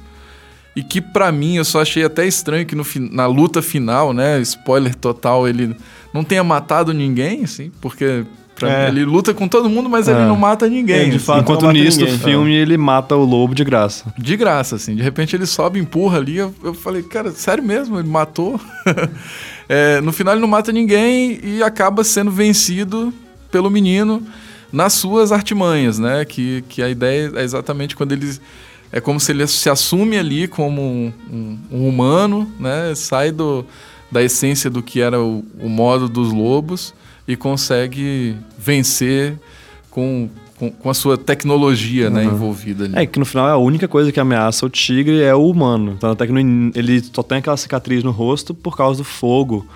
e 0.75 0.83
que 0.83 1.01
para 1.01 1.31
mim 1.31 1.57
eu 1.57 1.65
só 1.65 1.83
achei 1.83 2.03
até 2.03 2.27
estranho 2.27 2.67
que 2.67 2.75
no, 2.75 2.85
na 3.11 3.27
luta 3.27 3.63
final, 3.63 4.13
né, 4.13 4.41
spoiler 4.41 4.95
total, 4.97 5.47
ele 5.47 5.77
não 6.13 6.25
tenha 6.25 6.43
matado 6.43 6.93
ninguém, 6.93 7.45
assim, 7.45 7.71
porque 7.81 8.25
é. 8.69 8.88
Ele 8.88 9.04
luta 9.04 9.33
com 9.35 9.49
todo 9.49 9.69
mundo, 9.69 9.88
mas 9.88 10.09
é. 10.09 10.12
ele 10.12 10.26
não 10.26 10.37
mata 10.37 10.69
ninguém. 10.69 11.07
É, 11.07 11.09
de 11.09 11.19
fato, 11.19 11.42
Enquanto 11.42 11.71
nisso, 11.71 12.00
no 12.00 12.19
filme, 12.19 12.54
ele 12.54 12.76
mata 12.76 13.16
o 13.16 13.25
lobo 13.25 13.54
de 13.54 13.64
graça. 13.64 14.12
De 14.19 14.37
graça, 14.37 14.76
assim. 14.76 14.95
De 14.95 15.02
repente 15.02 15.35
ele 15.35 15.47
sobe, 15.47 15.78
empurra 15.78 16.19
ali. 16.19 16.37
Eu, 16.37 16.54
eu 16.62 16.75
falei, 16.75 17.02
cara, 17.02 17.31
sério 17.33 17.62
mesmo? 17.62 17.99
Ele 17.99 18.09
matou? 18.09 18.61
É, 19.69 20.02
no 20.02 20.12
final 20.12 20.35
ele 20.35 20.40
não 20.40 20.49
mata 20.49 20.71
ninguém 20.71 21.40
e 21.42 21.62
acaba 21.62 22.04
sendo 22.04 22.31
vencido 22.31 23.14
pelo 23.50 23.71
menino 23.71 24.23
nas 24.71 24.92
suas 24.92 25.33
artimanhas, 25.33 25.99
né? 25.99 26.26
Que, 26.26 26.62
que 26.69 26.83
a 26.83 26.90
ideia 26.90 27.33
é 27.37 27.42
exatamente 27.42 27.97
quando 27.97 28.12
ele... 28.12 28.38
É 28.90 29.00
como 29.00 29.19
se 29.19 29.33
ele 29.33 29.47
se 29.47 29.71
assume 29.71 30.19
ali 30.19 30.47
como 30.47 30.83
um, 30.83 31.12
um, 31.33 31.59
um 31.71 31.88
humano, 31.88 32.47
né? 32.61 32.92
Sai 32.95 33.31
do, 33.31 33.64
da 34.11 34.23
essência 34.23 34.69
do 34.69 34.83
que 34.83 35.00
era 35.00 35.19
o, 35.19 35.42
o 35.59 35.71
modo 35.71 36.07
dos 36.07 36.31
lobos 36.31 36.92
e 37.26 37.37
consegue 37.37 38.37
vencer 38.59 39.38
com, 39.91 40.29
com, 40.59 40.71
com 40.71 40.91
a 40.91 40.95
sua 40.95 41.17
tecnologia 41.17 42.11
né, 42.11 42.23
uhum. 42.23 42.26
né, 42.29 42.35
envolvida 42.35 42.85
ali. 42.85 42.95
É 42.97 43.07
que 43.07 43.19
no 43.19 43.25
final 43.25 43.49
é 43.49 43.52
a 43.52 43.57
única 43.57 43.87
coisa 43.87 44.11
que 44.11 44.19
ameaça 44.19 44.67
o 44.67 44.71
tigre 44.71 45.21
é 45.21 45.35
o 45.35 45.49
humano. 45.49 45.97
Tanto 46.00 46.25
é 46.25 46.26
que 46.26 46.33
no, 46.33 46.73
ele 46.75 47.02
só 47.12 47.23
tem 47.23 47.38
aquela 47.38 47.57
cicatriz 47.57 48.02
no 48.02 48.11
rosto 48.11 48.55
por 48.55 48.76
causa 48.76 48.99
do 48.99 49.05
fogo 49.05 49.67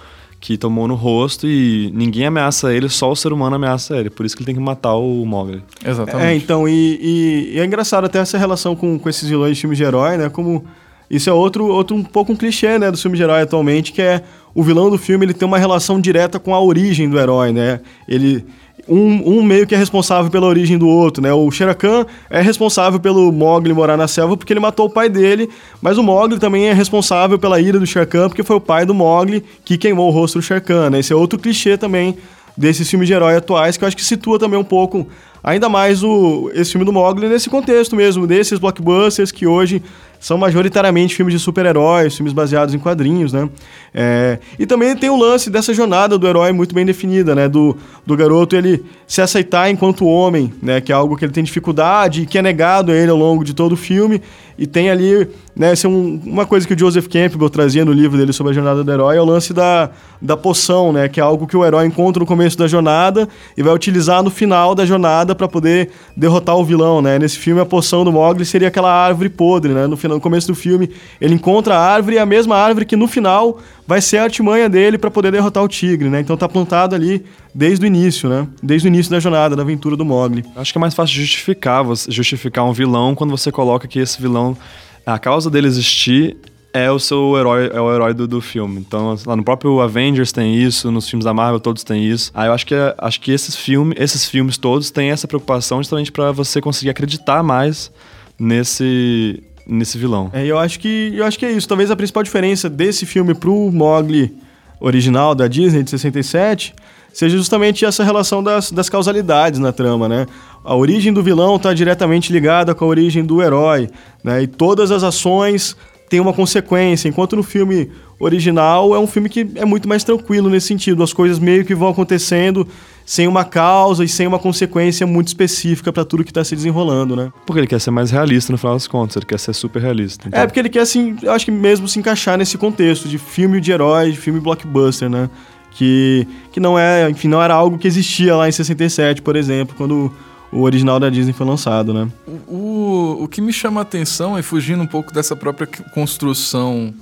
que 0.41 0.57
tomou 0.57 0.87
no 0.87 0.95
rosto 0.95 1.47
e 1.47 1.91
ninguém 1.95 2.27
ameaça 2.27 2.73
ele, 2.73 2.89
só 2.89 3.11
o 3.11 3.17
ser 3.17 3.33
humano 3.33 3.57
ameaça 3.57 3.97
ele. 3.97 4.11
Por 4.11 4.25
isso 4.25 4.37
que 4.37 4.43
ele 4.43 4.47
tem 4.47 4.55
que 4.55 4.61
matar 4.61 4.95
o 4.95 5.25
Mogli. 5.25 5.63
Exatamente. 5.85 6.25
É, 6.25 6.37
então, 6.37 6.69
e, 6.69 6.99
e, 7.01 7.55
e, 7.55 7.59
é 7.59 7.65
engraçado 7.65 8.05
até 8.05 8.19
essa 8.19 8.37
relação 8.37 8.77
com, 8.77 8.99
com 8.99 9.09
esses 9.09 9.29
vilões 9.29 9.57
de 9.57 9.61
filmes 9.61 9.79
de 9.79 9.85
herói, 9.85 10.17
né? 10.17 10.29
Como 10.29 10.65
isso 11.11 11.31
é 11.31 11.33
outro, 11.33 11.67
outro 11.67 11.97
um 11.97 12.03
pouco 12.03 12.33
um 12.33 12.37
clichê, 12.37 12.79
né, 12.79 12.91
do 12.91 12.99
filme 12.99 13.17
de 13.17 13.23
herói 13.23 13.43
atualmente, 13.43 13.93
que 13.93 14.03
é 14.03 14.23
o 14.57 14.63
vilão 14.63 14.89
do 14.89 14.97
filme 14.97 15.27
ele 15.27 15.35
tem 15.35 15.47
uma 15.47 15.59
relação 15.59 16.01
direta 16.01 16.41
com 16.41 16.55
a 16.55 16.61
origem 16.61 17.11
do 17.11 17.21
herói, 17.21 17.53
né? 17.53 17.79
Ele 18.09 18.43
um, 18.89 19.39
um, 19.39 19.43
meio 19.43 19.67
que 19.67 19.75
é 19.75 19.79
responsável 19.79 20.31
pela 20.31 20.47
origem 20.47 20.79
do 20.79 20.89
outro, 20.89 21.23
né? 21.23 21.31
O 21.31 21.51
Sherakan 21.51 22.07
é 22.31 22.41
responsável 22.41 22.99
pelo 22.99 23.31
Mogli 23.31 23.75
morar 23.75 23.99
na 23.99 24.09
selva 24.09 24.35
porque 24.35 24.55
ele 24.55 24.61
matou 24.61 24.87
o 24.87 24.91
pai 24.91 25.11
dele, 25.11 25.51
mas 25.83 25.99
o 25.99 26.03
Mogli 26.03 26.39
também 26.39 26.69
é 26.69 26.73
responsável 26.73 27.39
pela 27.39 27.61
ira 27.61 27.79
do 27.79 27.87
Sherakan 27.87 28.31
porque 28.31 28.43
foi 28.43 28.57
o 28.57 28.61
pai 28.61 28.87
do 28.87 28.95
Mogli 28.95 29.45
que 29.63 29.77
queimou 29.77 30.09
o 30.09 30.11
rosto 30.11 30.39
do 30.39 30.43
Sherakan, 30.43 30.89
né? 30.89 31.01
Esse 31.01 31.13
é 31.13 31.17
outro 31.17 31.39
clichê 31.39 31.77
também 31.77 32.17
desses 32.57 32.89
filmes 32.89 33.09
de 33.09 33.13
herói 33.13 33.37
atuais 33.37 33.77
que 33.77 33.85
eu 33.85 33.89
acho 33.89 33.97
que 33.97 34.05
situa 34.05 34.39
também 34.39 34.59
um 34.59 34.65
pouco 34.65 35.07
ainda 35.47 35.69
mais 35.69 36.03
o, 36.03 36.51
esse 36.53 36.73
filme 36.73 36.85
do 36.85 36.93
Mogli 36.93 37.29
nesse 37.29 37.49
contexto 37.49 37.95
mesmo, 37.95 38.27
desses 38.27 38.59
blockbusters 38.59 39.31
que 39.31 39.47
hoje 39.47 39.81
são 40.19 40.37
majoritariamente 40.37 41.15
filmes 41.15 41.33
de 41.33 41.39
super-heróis, 41.39 42.17
filmes 42.17 42.33
baseados 42.33 42.75
em 42.75 42.79
quadrinhos, 42.79 43.33
né? 43.33 43.49
É, 43.95 44.39
e 44.59 44.67
também 44.67 44.97
tem 44.97 45.09
o 45.09 45.17
lance 45.17 45.49
dessa 45.49 45.73
jornada 45.73 46.19
do 46.19 46.27
herói 46.27 46.53
muito 46.53 46.75
bem 46.75 46.85
definida, 46.85 47.35
né? 47.35 47.49
Do, 47.49 47.77
do 48.05 48.17
garoto 48.17 48.57
ele 48.57 48.85
se 49.07 49.23
aceitar 49.23 49.71
enquanto 49.71 50.05
homem, 50.05 50.53
né? 50.61 50.81
Que 50.81 50.91
é 50.91 50.95
algo 50.95 51.17
que 51.17 51.25
ele 51.25 51.33
tem 51.33 51.45
dificuldade 51.45 52.23
e 52.23 52.27
que 52.27 52.39
é 52.39 52.43
negado 52.43 52.91
a 52.91 52.95
ele 52.97 53.11
ao 53.11 53.17
longo 53.17 53.45
de 53.45 53.55
todo 53.55 53.73
o 53.73 53.77
filme. 53.77 54.21
E 54.59 54.67
tem 54.67 54.91
ali, 54.91 55.29
né? 55.55 55.73
Essa 55.73 55.87
é 55.87 55.91
um, 55.91 56.21
uma 56.25 56.45
coisa 56.45 56.67
que 56.67 56.75
o 56.75 56.79
Joseph 56.79 57.07
Campbell 57.07 57.49
trazia 57.49 57.85
no 57.85 57.93
livro 57.93 58.19
dele 58.19 58.33
sobre 58.33 58.51
a 58.51 58.55
jornada 58.55 58.83
do 58.83 58.91
herói, 58.91 59.17
é 59.17 59.21
o 59.21 59.25
lance 59.25 59.53
da, 59.53 59.91
da 60.21 60.37
poção, 60.37 60.93
né? 60.93 61.09
Que 61.09 61.21
é 61.21 61.23
algo 61.23 61.47
que 61.47 61.57
o 61.57 61.65
herói 61.65 61.87
encontra 61.87 62.19
no 62.19 62.27
começo 62.27 62.59
da 62.59 62.67
jornada 62.67 63.29
e 63.57 63.63
vai 63.63 63.73
utilizar 63.73 64.23
no 64.25 64.31
final 64.31 64.75
da 64.75 64.85
jornada 64.85 65.36
para 65.37 65.49
poder 65.49 65.91
derrotar 66.17 66.57
o 66.57 66.65
vilão, 66.65 67.01
né? 67.01 67.19
Nesse 67.19 67.39
filme, 67.39 67.61
a 67.61 67.67
poção 67.67 68.05
do 68.05 68.13
Mogli 68.13 68.45
seria 68.45 68.69
aquela 68.69 68.93
árvore 68.93 69.29
podre, 69.29 69.73
né? 69.73 69.87
No, 69.87 69.97
final, 69.97 70.17
no 70.17 70.21
começo 70.21 70.47
do 70.49 70.55
filme, 70.55 70.91
ele 71.21 71.35
encontra 71.35 71.77
a 71.77 71.81
árvore, 71.81 72.19
a 72.19 72.27
mesma 72.27 72.57
árvore 72.57 72.85
que 72.85 72.97
no 72.97 73.07
final 73.07 73.59
vai 73.87 74.01
ser 74.01 74.19
a 74.19 74.25
artimanha 74.25 74.69
dele 74.69 74.99
para 74.99 75.11
poder 75.11 75.31
derrotar 75.31 75.63
o 75.63 75.69
tigre, 75.69 76.09
né? 76.09 76.21
Então 76.21 76.37
tá 76.37 76.49
plantado 76.49 76.95
ali 76.95 77.25
desde 77.55 77.85
o 77.85 77.87
início, 77.87 78.29
né? 78.29 78.47
Desde 78.63 78.89
o 78.89 78.89
início 78.89 79.11
da 79.11 79.21
jornada, 79.21 79.55
da 79.55 79.63
aventura 79.63 79.97
do 79.97 80.05
Mogli. 80.05 80.45
Acho 80.57 80.73
que 80.73 80.79
é 80.79 80.81
mais 80.81 80.95
fácil 80.95 81.17
justificar, 81.17 81.85
justificar 82.09 82.65
um 82.65 82.73
vilão 82.73 83.15
quando 83.15 83.31
você 83.31 83.53
coloca 83.53 83.87
que 83.87 83.99
esse 83.99 84.21
vilão, 84.21 84.57
a 85.05 85.19
causa 85.19 85.49
dele 85.49 85.67
existir 85.67 86.37
é 86.77 86.91
o 86.91 86.99
seu 86.99 87.37
herói, 87.37 87.71
é 87.73 87.81
o 87.81 87.93
herói 87.93 88.15
do, 88.15 88.27
do 88.27 88.41
filme. 88.41 88.79
Então, 88.81 89.17
lá 89.27 89.37
no 89.37 89.43
próprio 89.45 89.81
Avengers 89.81 90.33
tem 90.33 90.55
isso, 90.55 90.91
nos 90.91 91.09
filmes 91.09 91.25
da 91.25 91.33
Marvel 91.33 91.61
todos 91.61 91.83
têm 91.85 92.05
isso. 92.05 92.31
Aí 92.35 92.49
eu 92.49 92.53
acho 92.53 92.67
que 92.67 92.75
acho 92.99 93.21
que 93.21 93.33
esses 93.33 93.57
filmes, 93.57 93.97
esses 93.99 94.27
filmes 94.27 94.57
todos 94.57 94.91
têm 94.91 95.11
essa 95.11 95.27
preocupação 95.27 95.79
justamente 95.79 96.13
para 96.13 96.33
você 96.33 96.61
conseguir 96.61 96.91
acreditar 96.91 97.43
mais 97.43 97.91
nesse 98.39 99.43
nesse 99.67 99.99
vilão. 99.99 100.31
É, 100.33 100.47
eu 100.47 100.59
acho 100.59 100.79
que 100.79 101.13
eu 101.15 101.25
acho 101.25 101.39
que 101.39 101.45
é 101.45 101.53
isso. 101.53 101.67
Talvez 101.67 101.91
a 101.91 101.97
principal 101.97 102.23
diferença 102.23 102.71
desse 102.71 103.05
filme 103.05 103.35
pro 103.35 103.71
Mogli 103.73 104.37
original 104.81 105.35
da 105.35 105.49
Disney 105.49 105.83
de 105.83 105.91
67 105.91 106.75
seja 107.13 107.37
justamente 107.37 107.83
essa 107.85 108.05
relação 108.05 108.43
das, 108.43 108.71
das 108.71 108.91
causalidades 108.91 109.59
na 109.59 109.73
trama, 109.73 110.07
né? 110.07 110.27
A 110.63 110.77
origem 110.77 111.15
do 111.15 111.23
vilão 111.23 111.57
está 111.57 111.73
diretamente 111.73 112.31
ligada 112.31 112.75
com 112.75 112.85
a 112.85 112.89
origem 112.89 113.25
do 113.25 113.41
herói, 113.41 113.89
né? 114.23 114.43
E 114.43 114.47
todas 114.47 114.91
as 114.91 115.03
ações 115.03 115.75
têm 116.09 116.21
uma 116.21 116.33
consequência, 116.33 117.09
enquanto 117.09 117.37
no 117.37 117.43
filme 117.43 117.91
original 118.19 118.95
é 118.95 118.99
um 118.99 119.07
filme 119.07 119.29
que 119.29 119.47
é 119.57 119.65
muito 119.65 119.89
mais 119.89 120.03
tranquilo 120.03 120.49
nesse 120.49 120.69
sentido, 120.69 121.03
as 121.03 121.13
coisas 121.13 121.39
meio 121.39 121.65
que 121.65 121.75
vão 121.75 121.89
acontecendo 121.89 122.67
sem 123.05 123.29
uma 123.29 123.45
causa 123.45 124.03
e 124.05 124.09
sem 124.09 124.27
uma 124.27 124.39
consequência 124.39 125.07
muito 125.07 125.29
específica 125.29 125.93
para 125.93 126.05
tudo 126.05 126.25
que 126.25 126.31
está 126.31 126.43
se 126.43 126.57
desenrolando, 126.57 127.15
né? 127.15 127.33
Porque 127.47 127.61
ele 127.61 127.67
quer 127.69 127.81
ser 127.81 127.93
mais 127.93 128.11
realista 128.11 128.51
no 128.51 128.59
final 128.59 128.75
das 128.75 128.89
contas, 128.89 129.17
ele 129.17 129.27
quer 129.27 129.39
ser 129.39 129.55
super 129.55 129.81
realista. 129.81 130.27
Então. 130.27 130.41
É, 130.41 130.45
porque 130.45 130.59
ele 130.59 130.69
quer, 130.69 130.81
assim, 130.81 131.17
eu 131.23 131.33
acho 131.33 131.45
que 131.45 131.53
mesmo 131.53 131.87
se 131.87 132.01
encaixar 132.01 132.37
nesse 132.37 132.59
contexto 132.59 133.09
de 133.09 133.17
filme 133.17 133.61
de 133.61 133.71
herói, 133.71 134.11
de 134.11 134.17
filme 134.17 134.41
blockbuster, 134.41 135.09
né? 135.09 135.31
Que, 135.71 136.27
que 136.51 136.59
não 136.59 136.77
é, 136.77 137.09
enfim, 137.09 137.29
não 137.29 137.41
era 137.41 137.55
algo 137.55 137.79
que 137.79 137.87
existia 137.87 138.35
lá 138.35 138.49
em 138.49 138.53
67, 138.53 139.23
por 139.23 139.37
exemplo, 139.37 139.77
quando 139.77 140.11
o 140.53 140.63
original 140.63 141.01
da 141.01 141.11
Disney 141.11 141.33
foi 141.33 141.47
lançado, 141.47 141.93
né? 141.93 142.09
O, 142.47 143.19
o, 143.23 143.29
que 143.29 143.41
me 143.41 143.53
chama 143.53 143.81
a 143.81 143.83
atenção 143.83 144.39
é 144.39 144.43
fugindo 144.43 144.83
um 144.83 144.87
pouco 144.87 145.13
dessa 145.13 145.35
própria 145.35 145.67
construção 145.93 146.95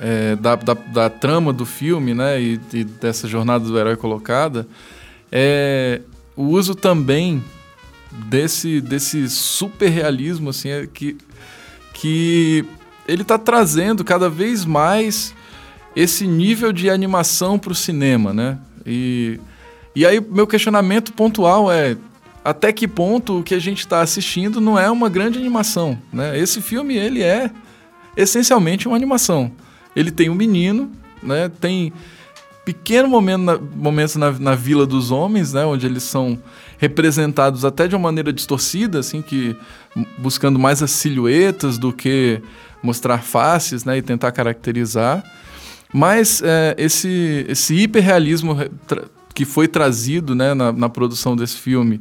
é, 0.00 0.36
da, 0.36 0.56
da, 0.56 0.74
da, 0.74 1.10
trama 1.10 1.52
do 1.52 1.66
filme, 1.66 2.14
né? 2.14 2.40
E, 2.40 2.60
e 2.72 2.84
dessa 2.84 3.28
jornada 3.28 3.64
do 3.64 3.78
herói 3.78 3.96
colocada 3.96 4.66
é 5.30 6.00
o 6.34 6.44
uso 6.44 6.74
também 6.74 7.42
desse, 8.10 8.80
desse 8.80 9.28
super 9.28 9.88
realismo, 9.88 10.50
assim, 10.50 10.70
é 10.70 10.86
que, 10.86 11.16
que 11.92 12.64
ele 13.08 13.22
está 13.22 13.38
trazendo 13.38 14.04
cada 14.04 14.28
vez 14.28 14.64
mais 14.64 15.34
esse 15.94 16.26
nível 16.26 16.72
de 16.72 16.90
animação 16.90 17.58
para 17.58 17.72
o 17.72 17.74
cinema, 17.74 18.32
né? 18.32 18.58
E, 18.84 19.40
e 19.94 20.04
aí 20.04 20.20
meu 20.20 20.46
questionamento 20.46 21.12
pontual 21.12 21.72
é 21.72 21.96
até 22.46 22.72
que 22.72 22.86
ponto 22.86 23.40
o 23.40 23.42
que 23.42 23.54
a 23.54 23.58
gente 23.58 23.80
está 23.80 24.00
assistindo 24.00 24.60
não 24.60 24.78
é 24.78 24.88
uma 24.88 25.08
grande 25.08 25.36
animação, 25.36 25.98
né? 26.12 26.38
Esse 26.38 26.62
filme 26.62 26.96
ele 26.96 27.20
é 27.20 27.50
essencialmente 28.16 28.86
uma 28.86 28.96
animação. 28.96 29.50
Ele 29.96 30.12
tem 30.12 30.30
um 30.30 30.34
menino, 30.34 30.92
né? 31.20 31.50
Tem 31.60 31.92
pequeno 32.64 33.08
momento 33.08 33.42
na, 33.42 33.58
momentos 33.58 34.14
na, 34.14 34.30
na 34.30 34.54
Vila 34.54 34.86
dos 34.86 35.10
Homens, 35.10 35.52
né, 35.52 35.64
onde 35.64 35.86
eles 35.86 36.02
são 36.02 36.36
representados 36.78 37.64
até 37.64 37.86
de 37.86 37.94
uma 37.94 38.02
maneira 38.02 38.32
distorcida, 38.32 38.98
assim, 38.98 39.22
que 39.22 39.56
buscando 40.18 40.58
mais 40.58 40.82
as 40.82 40.90
silhuetas 40.90 41.78
do 41.78 41.92
que 41.92 42.42
mostrar 42.82 43.18
faces, 43.18 43.84
né, 43.84 43.98
e 43.98 44.02
tentar 44.02 44.32
caracterizar. 44.32 45.24
Mas 45.92 46.42
é, 46.44 46.74
esse, 46.76 47.46
esse 47.48 47.74
hiperrealismo 47.74 48.56
que 49.32 49.44
foi 49.44 49.68
trazido 49.68 50.34
né, 50.34 50.52
na, 50.52 50.72
na 50.72 50.88
produção 50.88 51.36
desse 51.36 51.56
filme, 51.56 52.00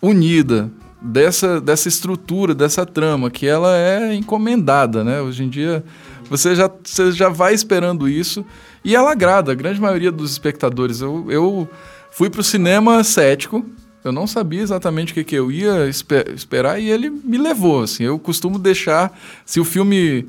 unida 0.00 0.70
dessa, 1.00 1.60
dessa 1.60 1.88
estrutura, 1.88 2.54
dessa 2.54 2.86
trama, 2.86 3.30
que 3.30 3.46
ela 3.46 3.76
é 3.76 4.14
encomendada, 4.14 5.04
né? 5.04 5.20
Hoje 5.20 5.44
em 5.44 5.48
dia 5.48 5.84
você 6.28 6.54
já, 6.54 6.70
você 6.82 7.12
já 7.12 7.28
vai 7.28 7.52
esperando 7.52 8.08
isso 8.08 8.44
e 8.84 8.96
ela 8.96 9.12
agrada 9.12 9.52
a 9.52 9.54
grande 9.54 9.80
maioria 9.80 10.10
dos 10.10 10.30
espectadores. 10.30 11.00
Eu, 11.00 11.26
eu 11.30 11.68
fui 12.10 12.30
pro 12.30 12.42
cinema 12.42 13.04
cético, 13.04 13.64
eu 14.02 14.12
não 14.12 14.26
sabia 14.26 14.62
exatamente 14.62 15.12
o 15.12 15.14
que, 15.14 15.24
que 15.24 15.34
eu 15.34 15.50
ia 15.50 15.86
esper 15.88 16.30
esperar 16.30 16.80
e 16.80 16.90
ele 16.90 17.10
me 17.10 17.38
levou. 17.38 17.82
Assim, 17.82 18.04
eu 18.04 18.18
costumo 18.18 18.58
deixar, 18.58 19.16
se 19.44 19.60
o 19.60 19.64
filme 19.64 20.28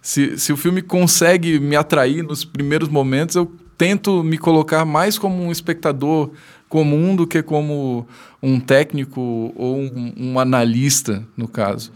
se, 0.00 0.38
se 0.38 0.52
o 0.52 0.56
filme 0.56 0.82
consegue 0.82 1.58
me 1.58 1.76
atrair 1.76 2.22
nos 2.22 2.44
primeiros 2.44 2.90
momentos, 2.90 3.36
eu 3.36 3.50
tento 3.78 4.22
me 4.22 4.36
colocar 4.36 4.84
mais 4.84 5.18
como 5.18 5.42
um 5.42 5.50
espectador 5.50 6.30
comum 6.74 7.14
do 7.14 7.24
que 7.24 7.40
como 7.40 8.04
um 8.42 8.58
técnico 8.58 9.20
ou 9.54 9.78
um, 9.78 10.12
um 10.16 10.40
analista, 10.40 11.22
no 11.36 11.46
caso. 11.46 11.92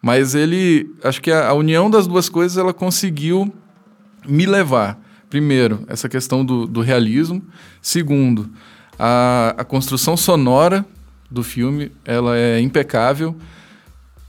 Mas 0.00 0.34
ele, 0.34 0.90
acho 1.04 1.20
que 1.20 1.30
a, 1.30 1.48
a, 1.48 1.52
união 1.52 1.90
das 1.90 2.06
duas 2.06 2.30
coisas, 2.30 2.56
ela 2.56 2.72
conseguiu 2.72 3.52
me 4.26 4.46
levar. 4.46 4.98
Primeiro, 5.28 5.84
essa 5.88 6.08
questão 6.08 6.42
do, 6.42 6.66
do 6.66 6.80
realismo. 6.80 7.42
Segundo, 7.82 8.48
a, 8.98 9.54
a 9.58 9.62
construção 9.62 10.16
sonora 10.16 10.86
do 11.30 11.42
filme, 11.42 11.92
ela 12.02 12.34
é 12.34 12.58
impecável 12.60 13.36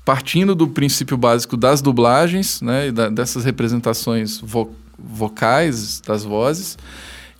partindo 0.03 0.53
do 0.53 0.67
princípio 0.67 1.15
básico 1.15 1.55
das 1.55 1.81
dublagens, 1.81 2.61
né, 2.61 2.89
e 2.89 2.91
da, 2.91 3.07
dessas 3.07 3.45
representações 3.45 4.41
vo 4.41 4.75
vocais 4.99 6.01
das 6.01 6.25
vozes. 6.25 6.77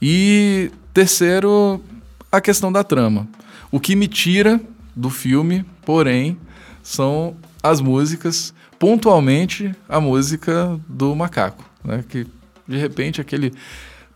E 0.02 0.72
terceiro, 0.94 1.82
a 2.38 2.42
questão 2.42 2.72
da 2.72 2.84
trama. 2.84 3.28
O 3.72 3.80
que 3.80 3.96
me 3.96 4.08
tira 4.08 4.60
do 4.96 5.10
filme, 5.10 5.66
porém, 5.86 6.38
são 6.82 7.36
as 7.62 7.82
músicas, 7.82 8.54
pontualmente 8.78 9.74
a 9.90 10.00
música 10.00 10.80
do 10.88 11.16
macaco, 11.16 11.64
né, 11.84 12.04
que 12.08 12.28
de 12.68 12.78
repente 12.78 13.20
aquele 13.20 13.52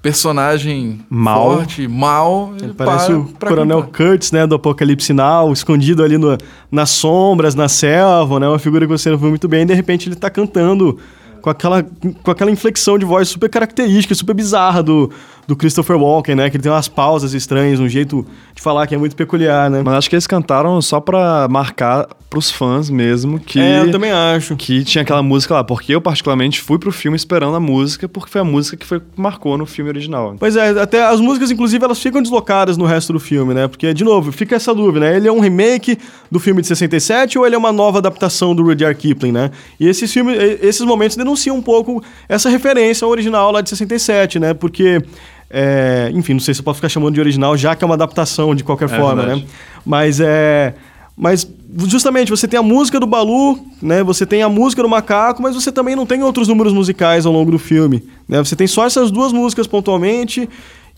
personagem 0.01 1.01
mal. 1.09 1.55
forte, 1.57 1.87
mal. 1.87 2.53
Ele 2.61 2.73
parece 2.73 3.11
o 3.11 3.25
Coronel 3.25 3.83
Kurtz, 3.83 4.31
né, 4.31 4.47
do 4.47 4.55
Apocalipse 4.55 5.11
Now, 5.11 5.51
escondido 5.51 6.03
ali 6.03 6.17
no, 6.17 6.37
nas 6.71 6.91
sombras, 6.91 7.55
na 7.55 7.67
selva, 7.67 8.39
né, 8.39 8.47
uma 8.47 8.59
figura 8.59 8.85
que 8.85 8.91
você 8.91 9.09
não 9.09 9.17
viu 9.17 9.29
muito 9.29 9.47
bem, 9.47 9.63
e 9.63 9.65
de 9.65 9.73
repente 9.73 10.07
ele 10.07 10.15
está 10.15 10.29
cantando 10.29 10.97
com 11.41 11.49
aquela, 11.49 11.83
com 12.23 12.31
aquela 12.31 12.51
inflexão 12.51 12.97
de 12.97 13.05
voz 13.05 13.27
super 13.29 13.49
característica, 13.49 14.13
super 14.13 14.33
bizarra 14.33 14.83
do, 14.83 15.09
do 15.49 15.55
Christopher 15.55 15.97
Walken, 15.97 16.35
né? 16.35 16.47
Que 16.47 16.57
ele 16.57 16.61
tem 16.61 16.71
umas 16.71 16.87
pausas 16.87 17.33
estranhas, 17.33 17.79
um 17.79 17.89
jeito 17.89 18.23
de 18.53 18.61
falar 18.61 18.85
que 18.85 18.93
é 18.93 18.97
muito 18.99 19.15
peculiar, 19.15 19.67
né? 19.67 19.81
Mas 19.83 19.95
acho 19.95 20.09
que 20.09 20.15
eles 20.15 20.27
cantaram 20.27 20.79
só 20.79 20.99
pra 20.99 21.47
marcar 21.49 22.07
pros 22.29 22.51
fãs 22.51 22.87
mesmo 22.87 23.39
que... 23.39 23.59
É, 23.59 23.81
eu 23.81 23.89
também 23.91 24.11
acho. 24.11 24.55
Que 24.55 24.83
tinha 24.83 25.01
aquela 25.01 25.23
música 25.23 25.55
lá, 25.55 25.63
porque 25.63 25.95
eu 25.95 25.99
particularmente 25.99 26.61
fui 26.61 26.77
pro 26.77 26.91
filme 26.91 27.15
esperando 27.15 27.55
a 27.55 27.59
música, 27.59 28.07
porque 28.07 28.29
foi 28.29 28.41
a 28.41 28.43
música 28.43 28.77
que 28.77 28.85
foi, 28.85 29.01
marcou 29.15 29.57
no 29.57 29.65
filme 29.65 29.89
original. 29.89 30.35
Pois 30.39 30.55
é, 30.55 30.69
até 30.79 31.03
as 31.03 31.19
músicas, 31.19 31.49
inclusive, 31.49 31.83
elas 31.83 31.99
ficam 31.99 32.21
deslocadas 32.21 32.77
no 32.77 32.85
resto 32.85 33.11
do 33.11 33.19
filme, 33.19 33.55
né? 33.55 33.67
Porque, 33.67 33.91
de 33.91 34.03
novo, 34.03 34.31
fica 34.31 34.55
essa 34.55 34.71
dúvida, 34.75 34.99
né? 34.99 35.17
Ele 35.17 35.27
é 35.27 35.31
um 35.31 35.39
remake 35.39 35.97
do 36.29 36.39
filme 36.39 36.61
de 36.61 36.67
67 36.67 37.39
ou 37.39 37.45
ele 37.47 37.55
é 37.55 37.57
uma 37.57 37.71
nova 37.71 37.97
adaptação 37.97 38.53
do 38.53 38.61
Rudyard 38.61 38.99
Kipling, 38.99 39.31
né? 39.31 39.49
E 39.79 39.87
esses 39.87 40.13
filmes, 40.13 40.37
esses 40.61 40.81
momentos 40.81 41.17
denunciam 41.17 41.57
um 41.57 41.61
pouco 41.63 42.03
essa 42.27 42.51
referência 42.51 43.03
ao 43.03 43.09
original 43.09 43.51
lá 43.51 43.61
de 43.61 43.69
67, 43.69 44.37
né? 44.37 44.53
Porque 44.53 45.01
é, 45.49 46.11
enfim, 46.13 46.33
não 46.33 46.39
sei 46.39 46.53
se 46.53 46.59
eu 46.59 46.63
posso 46.63 46.77
ficar 46.77 46.89
chamando 46.89 47.15
de 47.15 47.19
original, 47.19 47.57
já 47.57 47.75
que 47.75 47.83
é 47.83 47.85
uma 47.85 47.95
adaptação 47.95 48.53
de 48.53 48.63
qualquer 48.63 48.85
é 48.85 48.97
forma, 48.97 49.23
verdade. 49.23 49.41
né? 49.41 49.47
Mas 49.85 50.19
é. 50.19 50.75
Mas 51.17 51.45
justamente 51.85 52.29
você 52.29 52.47
tem 52.47 52.57
a 52.57 52.63
música 52.63 52.97
do 52.97 53.05
Balu, 53.05 53.59
né? 53.81 54.01
Você 54.03 54.25
tem 54.25 54.41
a 54.41 54.47
música 54.47 54.81
do 54.81 54.87
Macaco, 54.87 55.41
mas 55.41 55.53
você 55.53 55.69
também 55.69 55.93
não 55.93 56.05
tem 56.05 56.23
outros 56.23 56.47
números 56.47 56.71
musicais 56.71 57.25
ao 57.25 57.33
longo 57.33 57.51
do 57.51 57.59
filme, 57.59 58.01
né? 58.27 58.37
Você 58.37 58.55
tem 58.55 58.67
só 58.67 58.85
essas 58.85 59.11
duas 59.11 59.33
músicas 59.33 59.67
pontualmente 59.67 60.47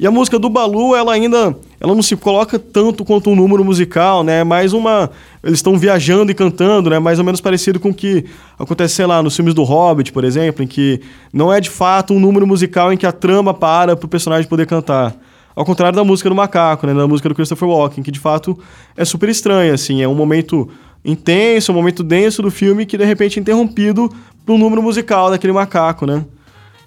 e 0.02 0.08
a 0.08 0.10
música 0.10 0.40
do 0.40 0.50
Balu, 0.50 0.96
ela 0.96 1.14
ainda 1.14 1.56
ela 1.80 1.94
não 1.94 2.02
se 2.02 2.16
coloca 2.16 2.58
tanto 2.58 3.06
quanto 3.06 3.30
um 3.30 3.36
número 3.36 3.64
musical, 3.64 4.24
né? 4.24 4.40
É 4.40 4.44
mais 4.44 4.74
uma. 4.74 5.12
Eles 5.44 5.60
estão 5.60 5.78
viajando 5.78 6.32
e 6.32 6.34
cantando, 6.34 6.90
né? 6.90 6.98
Mais 6.98 7.20
ou 7.20 7.24
menos 7.24 7.40
parecido 7.40 7.80
com 7.80 7.90
o 7.90 7.94
que 7.94 8.26
acontece, 8.58 8.96
sei 8.96 9.06
lá, 9.06 9.22
nos 9.22 9.36
filmes 9.36 9.54
do 9.54 9.62
Hobbit, 9.62 10.12
por 10.12 10.24
exemplo, 10.24 10.64
em 10.64 10.68
que 10.68 11.02
não 11.32 11.54
é 11.54 11.62
de 11.62 11.70
fato 11.70 12.16
um 12.16 12.20
número 12.20 12.48
musical 12.48 12.92
em 12.92 12.98
que 12.98 13.06
a 13.06 13.12
trama 13.12 13.54
para 13.54 13.96
para 13.96 14.04
o 14.04 14.10
personagem 14.10 14.50
poder 14.50 14.66
cantar. 14.66 15.16
Ao 15.56 15.64
contrário 15.64 15.96
da 15.96 16.04
música 16.04 16.28
do 16.30 16.36
Macaco, 16.36 16.88
né? 16.88 16.96
Da 16.96 17.08
música 17.08 17.30
do 17.30 17.36
Christopher 17.36 17.70
Walken, 17.70 18.04
que 18.04 18.10
de 18.10 18.20
fato 18.20 18.58
é 18.98 19.06
super 19.06 19.30
estranha, 19.30 19.72
assim. 19.72 20.02
É 20.02 20.08
um 20.08 20.16
momento 20.16 20.68
intenso, 21.06 21.72
um 21.72 21.76
momento 21.76 22.02
denso 22.02 22.42
do 22.42 22.50
filme 22.50 22.88
que 22.88 22.98
de 22.98 23.06
repente 23.06 23.38
é 23.38 23.40
interrompido 23.40 24.12
por 24.48 24.54
um 24.54 24.58
número 24.58 24.82
musical 24.82 25.30
daquele 25.30 25.54
macaco, 25.54 26.08
né? 26.08 26.26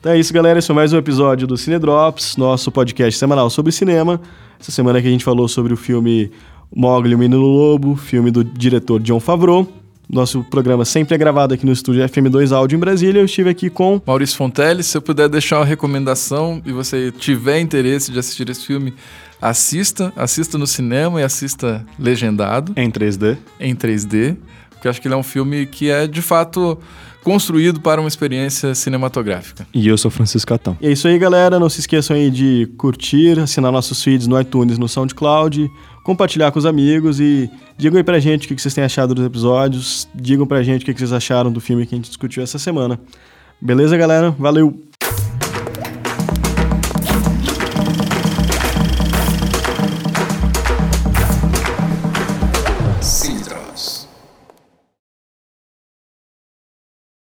Então 0.04 0.12
é 0.12 0.18
isso, 0.18 0.34
galera. 0.34 0.58
Esse 0.58 0.66
foi 0.66 0.76
mais 0.76 0.92
um 0.92 0.98
episódio 0.98 1.46
do 1.46 1.56
Cine 1.56 1.78
Drops, 1.78 2.36
nosso 2.36 2.70
podcast 2.70 3.18
semanal 3.18 3.48
sobre 3.48 3.72
cinema. 3.72 4.20
Essa 4.60 4.70
semana 4.70 5.00
que 5.00 5.08
a 5.08 5.10
gente 5.10 5.24
falou 5.24 5.48
sobre 5.48 5.72
o 5.72 5.78
filme 5.78 6.30
Mogli, 6.70 7.14
o 7.14 7.18
Menino 7.18 7.40
Lobo, 7.40 7.96
filme 7.96 8.30
do 8.30 8.44
diretor 8.44 9.00
John 9.00 9.18
Favreau. 9.18 9.66
Nosso 10.06 10.44
programa 10.44 10.84
sempre 10.84 11.14
é 11.14 11.16
gravado 11.16 11.54
aqui 11.54 11.64
no 11.64 11.72
estúdio 11.72 12.06
FM2 12.06 12.54
Áudio 12.54 12.76
em 12.76 12.78
Brasília. 12.78 13.20
Eu 13.20 13.24
estive 13.24 13.48
aqui 13.48 13.70
com 13.70 13.98
Maurício 14.06 14.36
Fontelli. 14.36 14.82
Se 14.82 14.94
eu 14.94 15.00
puder 15.00 15.26
deixar 15.26 15.60
uma 15.60 15.64
recomendação 15.64 16.60
e 16.66 16.70
você 16.70 17.10
tiver 17.10 17.60
interesse 17.60 18.12
de 18.12 18.18
assistir 18.18 18.50
esse 18.50 18.66
filme, 18.66 18.92
assista, 19.40 20.12
assista 20.16 20.58
no 20.58 20.66
cinema 20.66 21.22
e 21.22 21.24
assista 21.24 21.82
legendado. 21.98 22.74
Em 22.76 22.90
3D. 22.90 23.38
Em 23.58 23.74
3D. 23.74 24.36
Porque 24.84 24.90
acho 24.90 25.00
que 25.00 25.08
ele 25.08 25.14
é 25.14 25.16
um 25.16 25.22
filme 25.22 25.64
que 25.64 25.88
é 25.88 26.06
de 26.06 26.20
fato 26.20 26.78
construído 27.22 27.80
para 27.80 28.02
uma 28.02 28.08
experiência 28.08 28.74
cinematográfica. 28.74 29.66
E 29.72 29.88
eu 29.88 29.96
sou 29.96 30.10
Francisco 30.10 30.50
Catão. 30.50 30.76
E 30.78 30.88
é 30.88 30.92
isso 30.92 31.08
aí, 31.08 31.18
galera. 31.18 31.58
Não 31.58 31.70
se 31.70 31.80
esqueçam 31.80 32.14
aí 32.14 32.30
de 32.30 32.70
curtir, 32.76 33.40
assinar 33.40 33.72
nossos 33.72 34.02
feeds 34.02 34.26
no 34.26 34.38
iTunes, 34.38 34.76
no 34.76 34.86
SoundCloud, 34.86 35.70
compartilhar 36.04 36.52
com 36.52 36.58
os 36.58 36.66
amigos 36.66 37.18
e 37.18 37.50
digam 37.78 37.96
aí 37.96 38.04
pra 38.04 38.18
gente 38.18 38.44
o 38.44 38.54
que 38.54 38.60
vocês 38.60 38.74
têm 38.74 38.84
achado 38.84 39.14
dos 39.14 39.24
episódios, 39.24 40.06
digam 40.14 40.46
pra 40.46 40.62
gente 40.62 40.82
o 40.82 40.84
que 40.84 40.92
vocês 40.92 41.14
acharam 41.14 41.50
do 41.50 41.62
filme 41.62 41.86
que 41.86 41.94
a 41.94 41.96
gente 41.96 42.08
discutiu 42.08 42.42
essa 42.42 42.58
semana. 42.58 43.00
Beleza, 43.62 43.96
galera? 43.96 44.32
Valeu! 44.32 44.93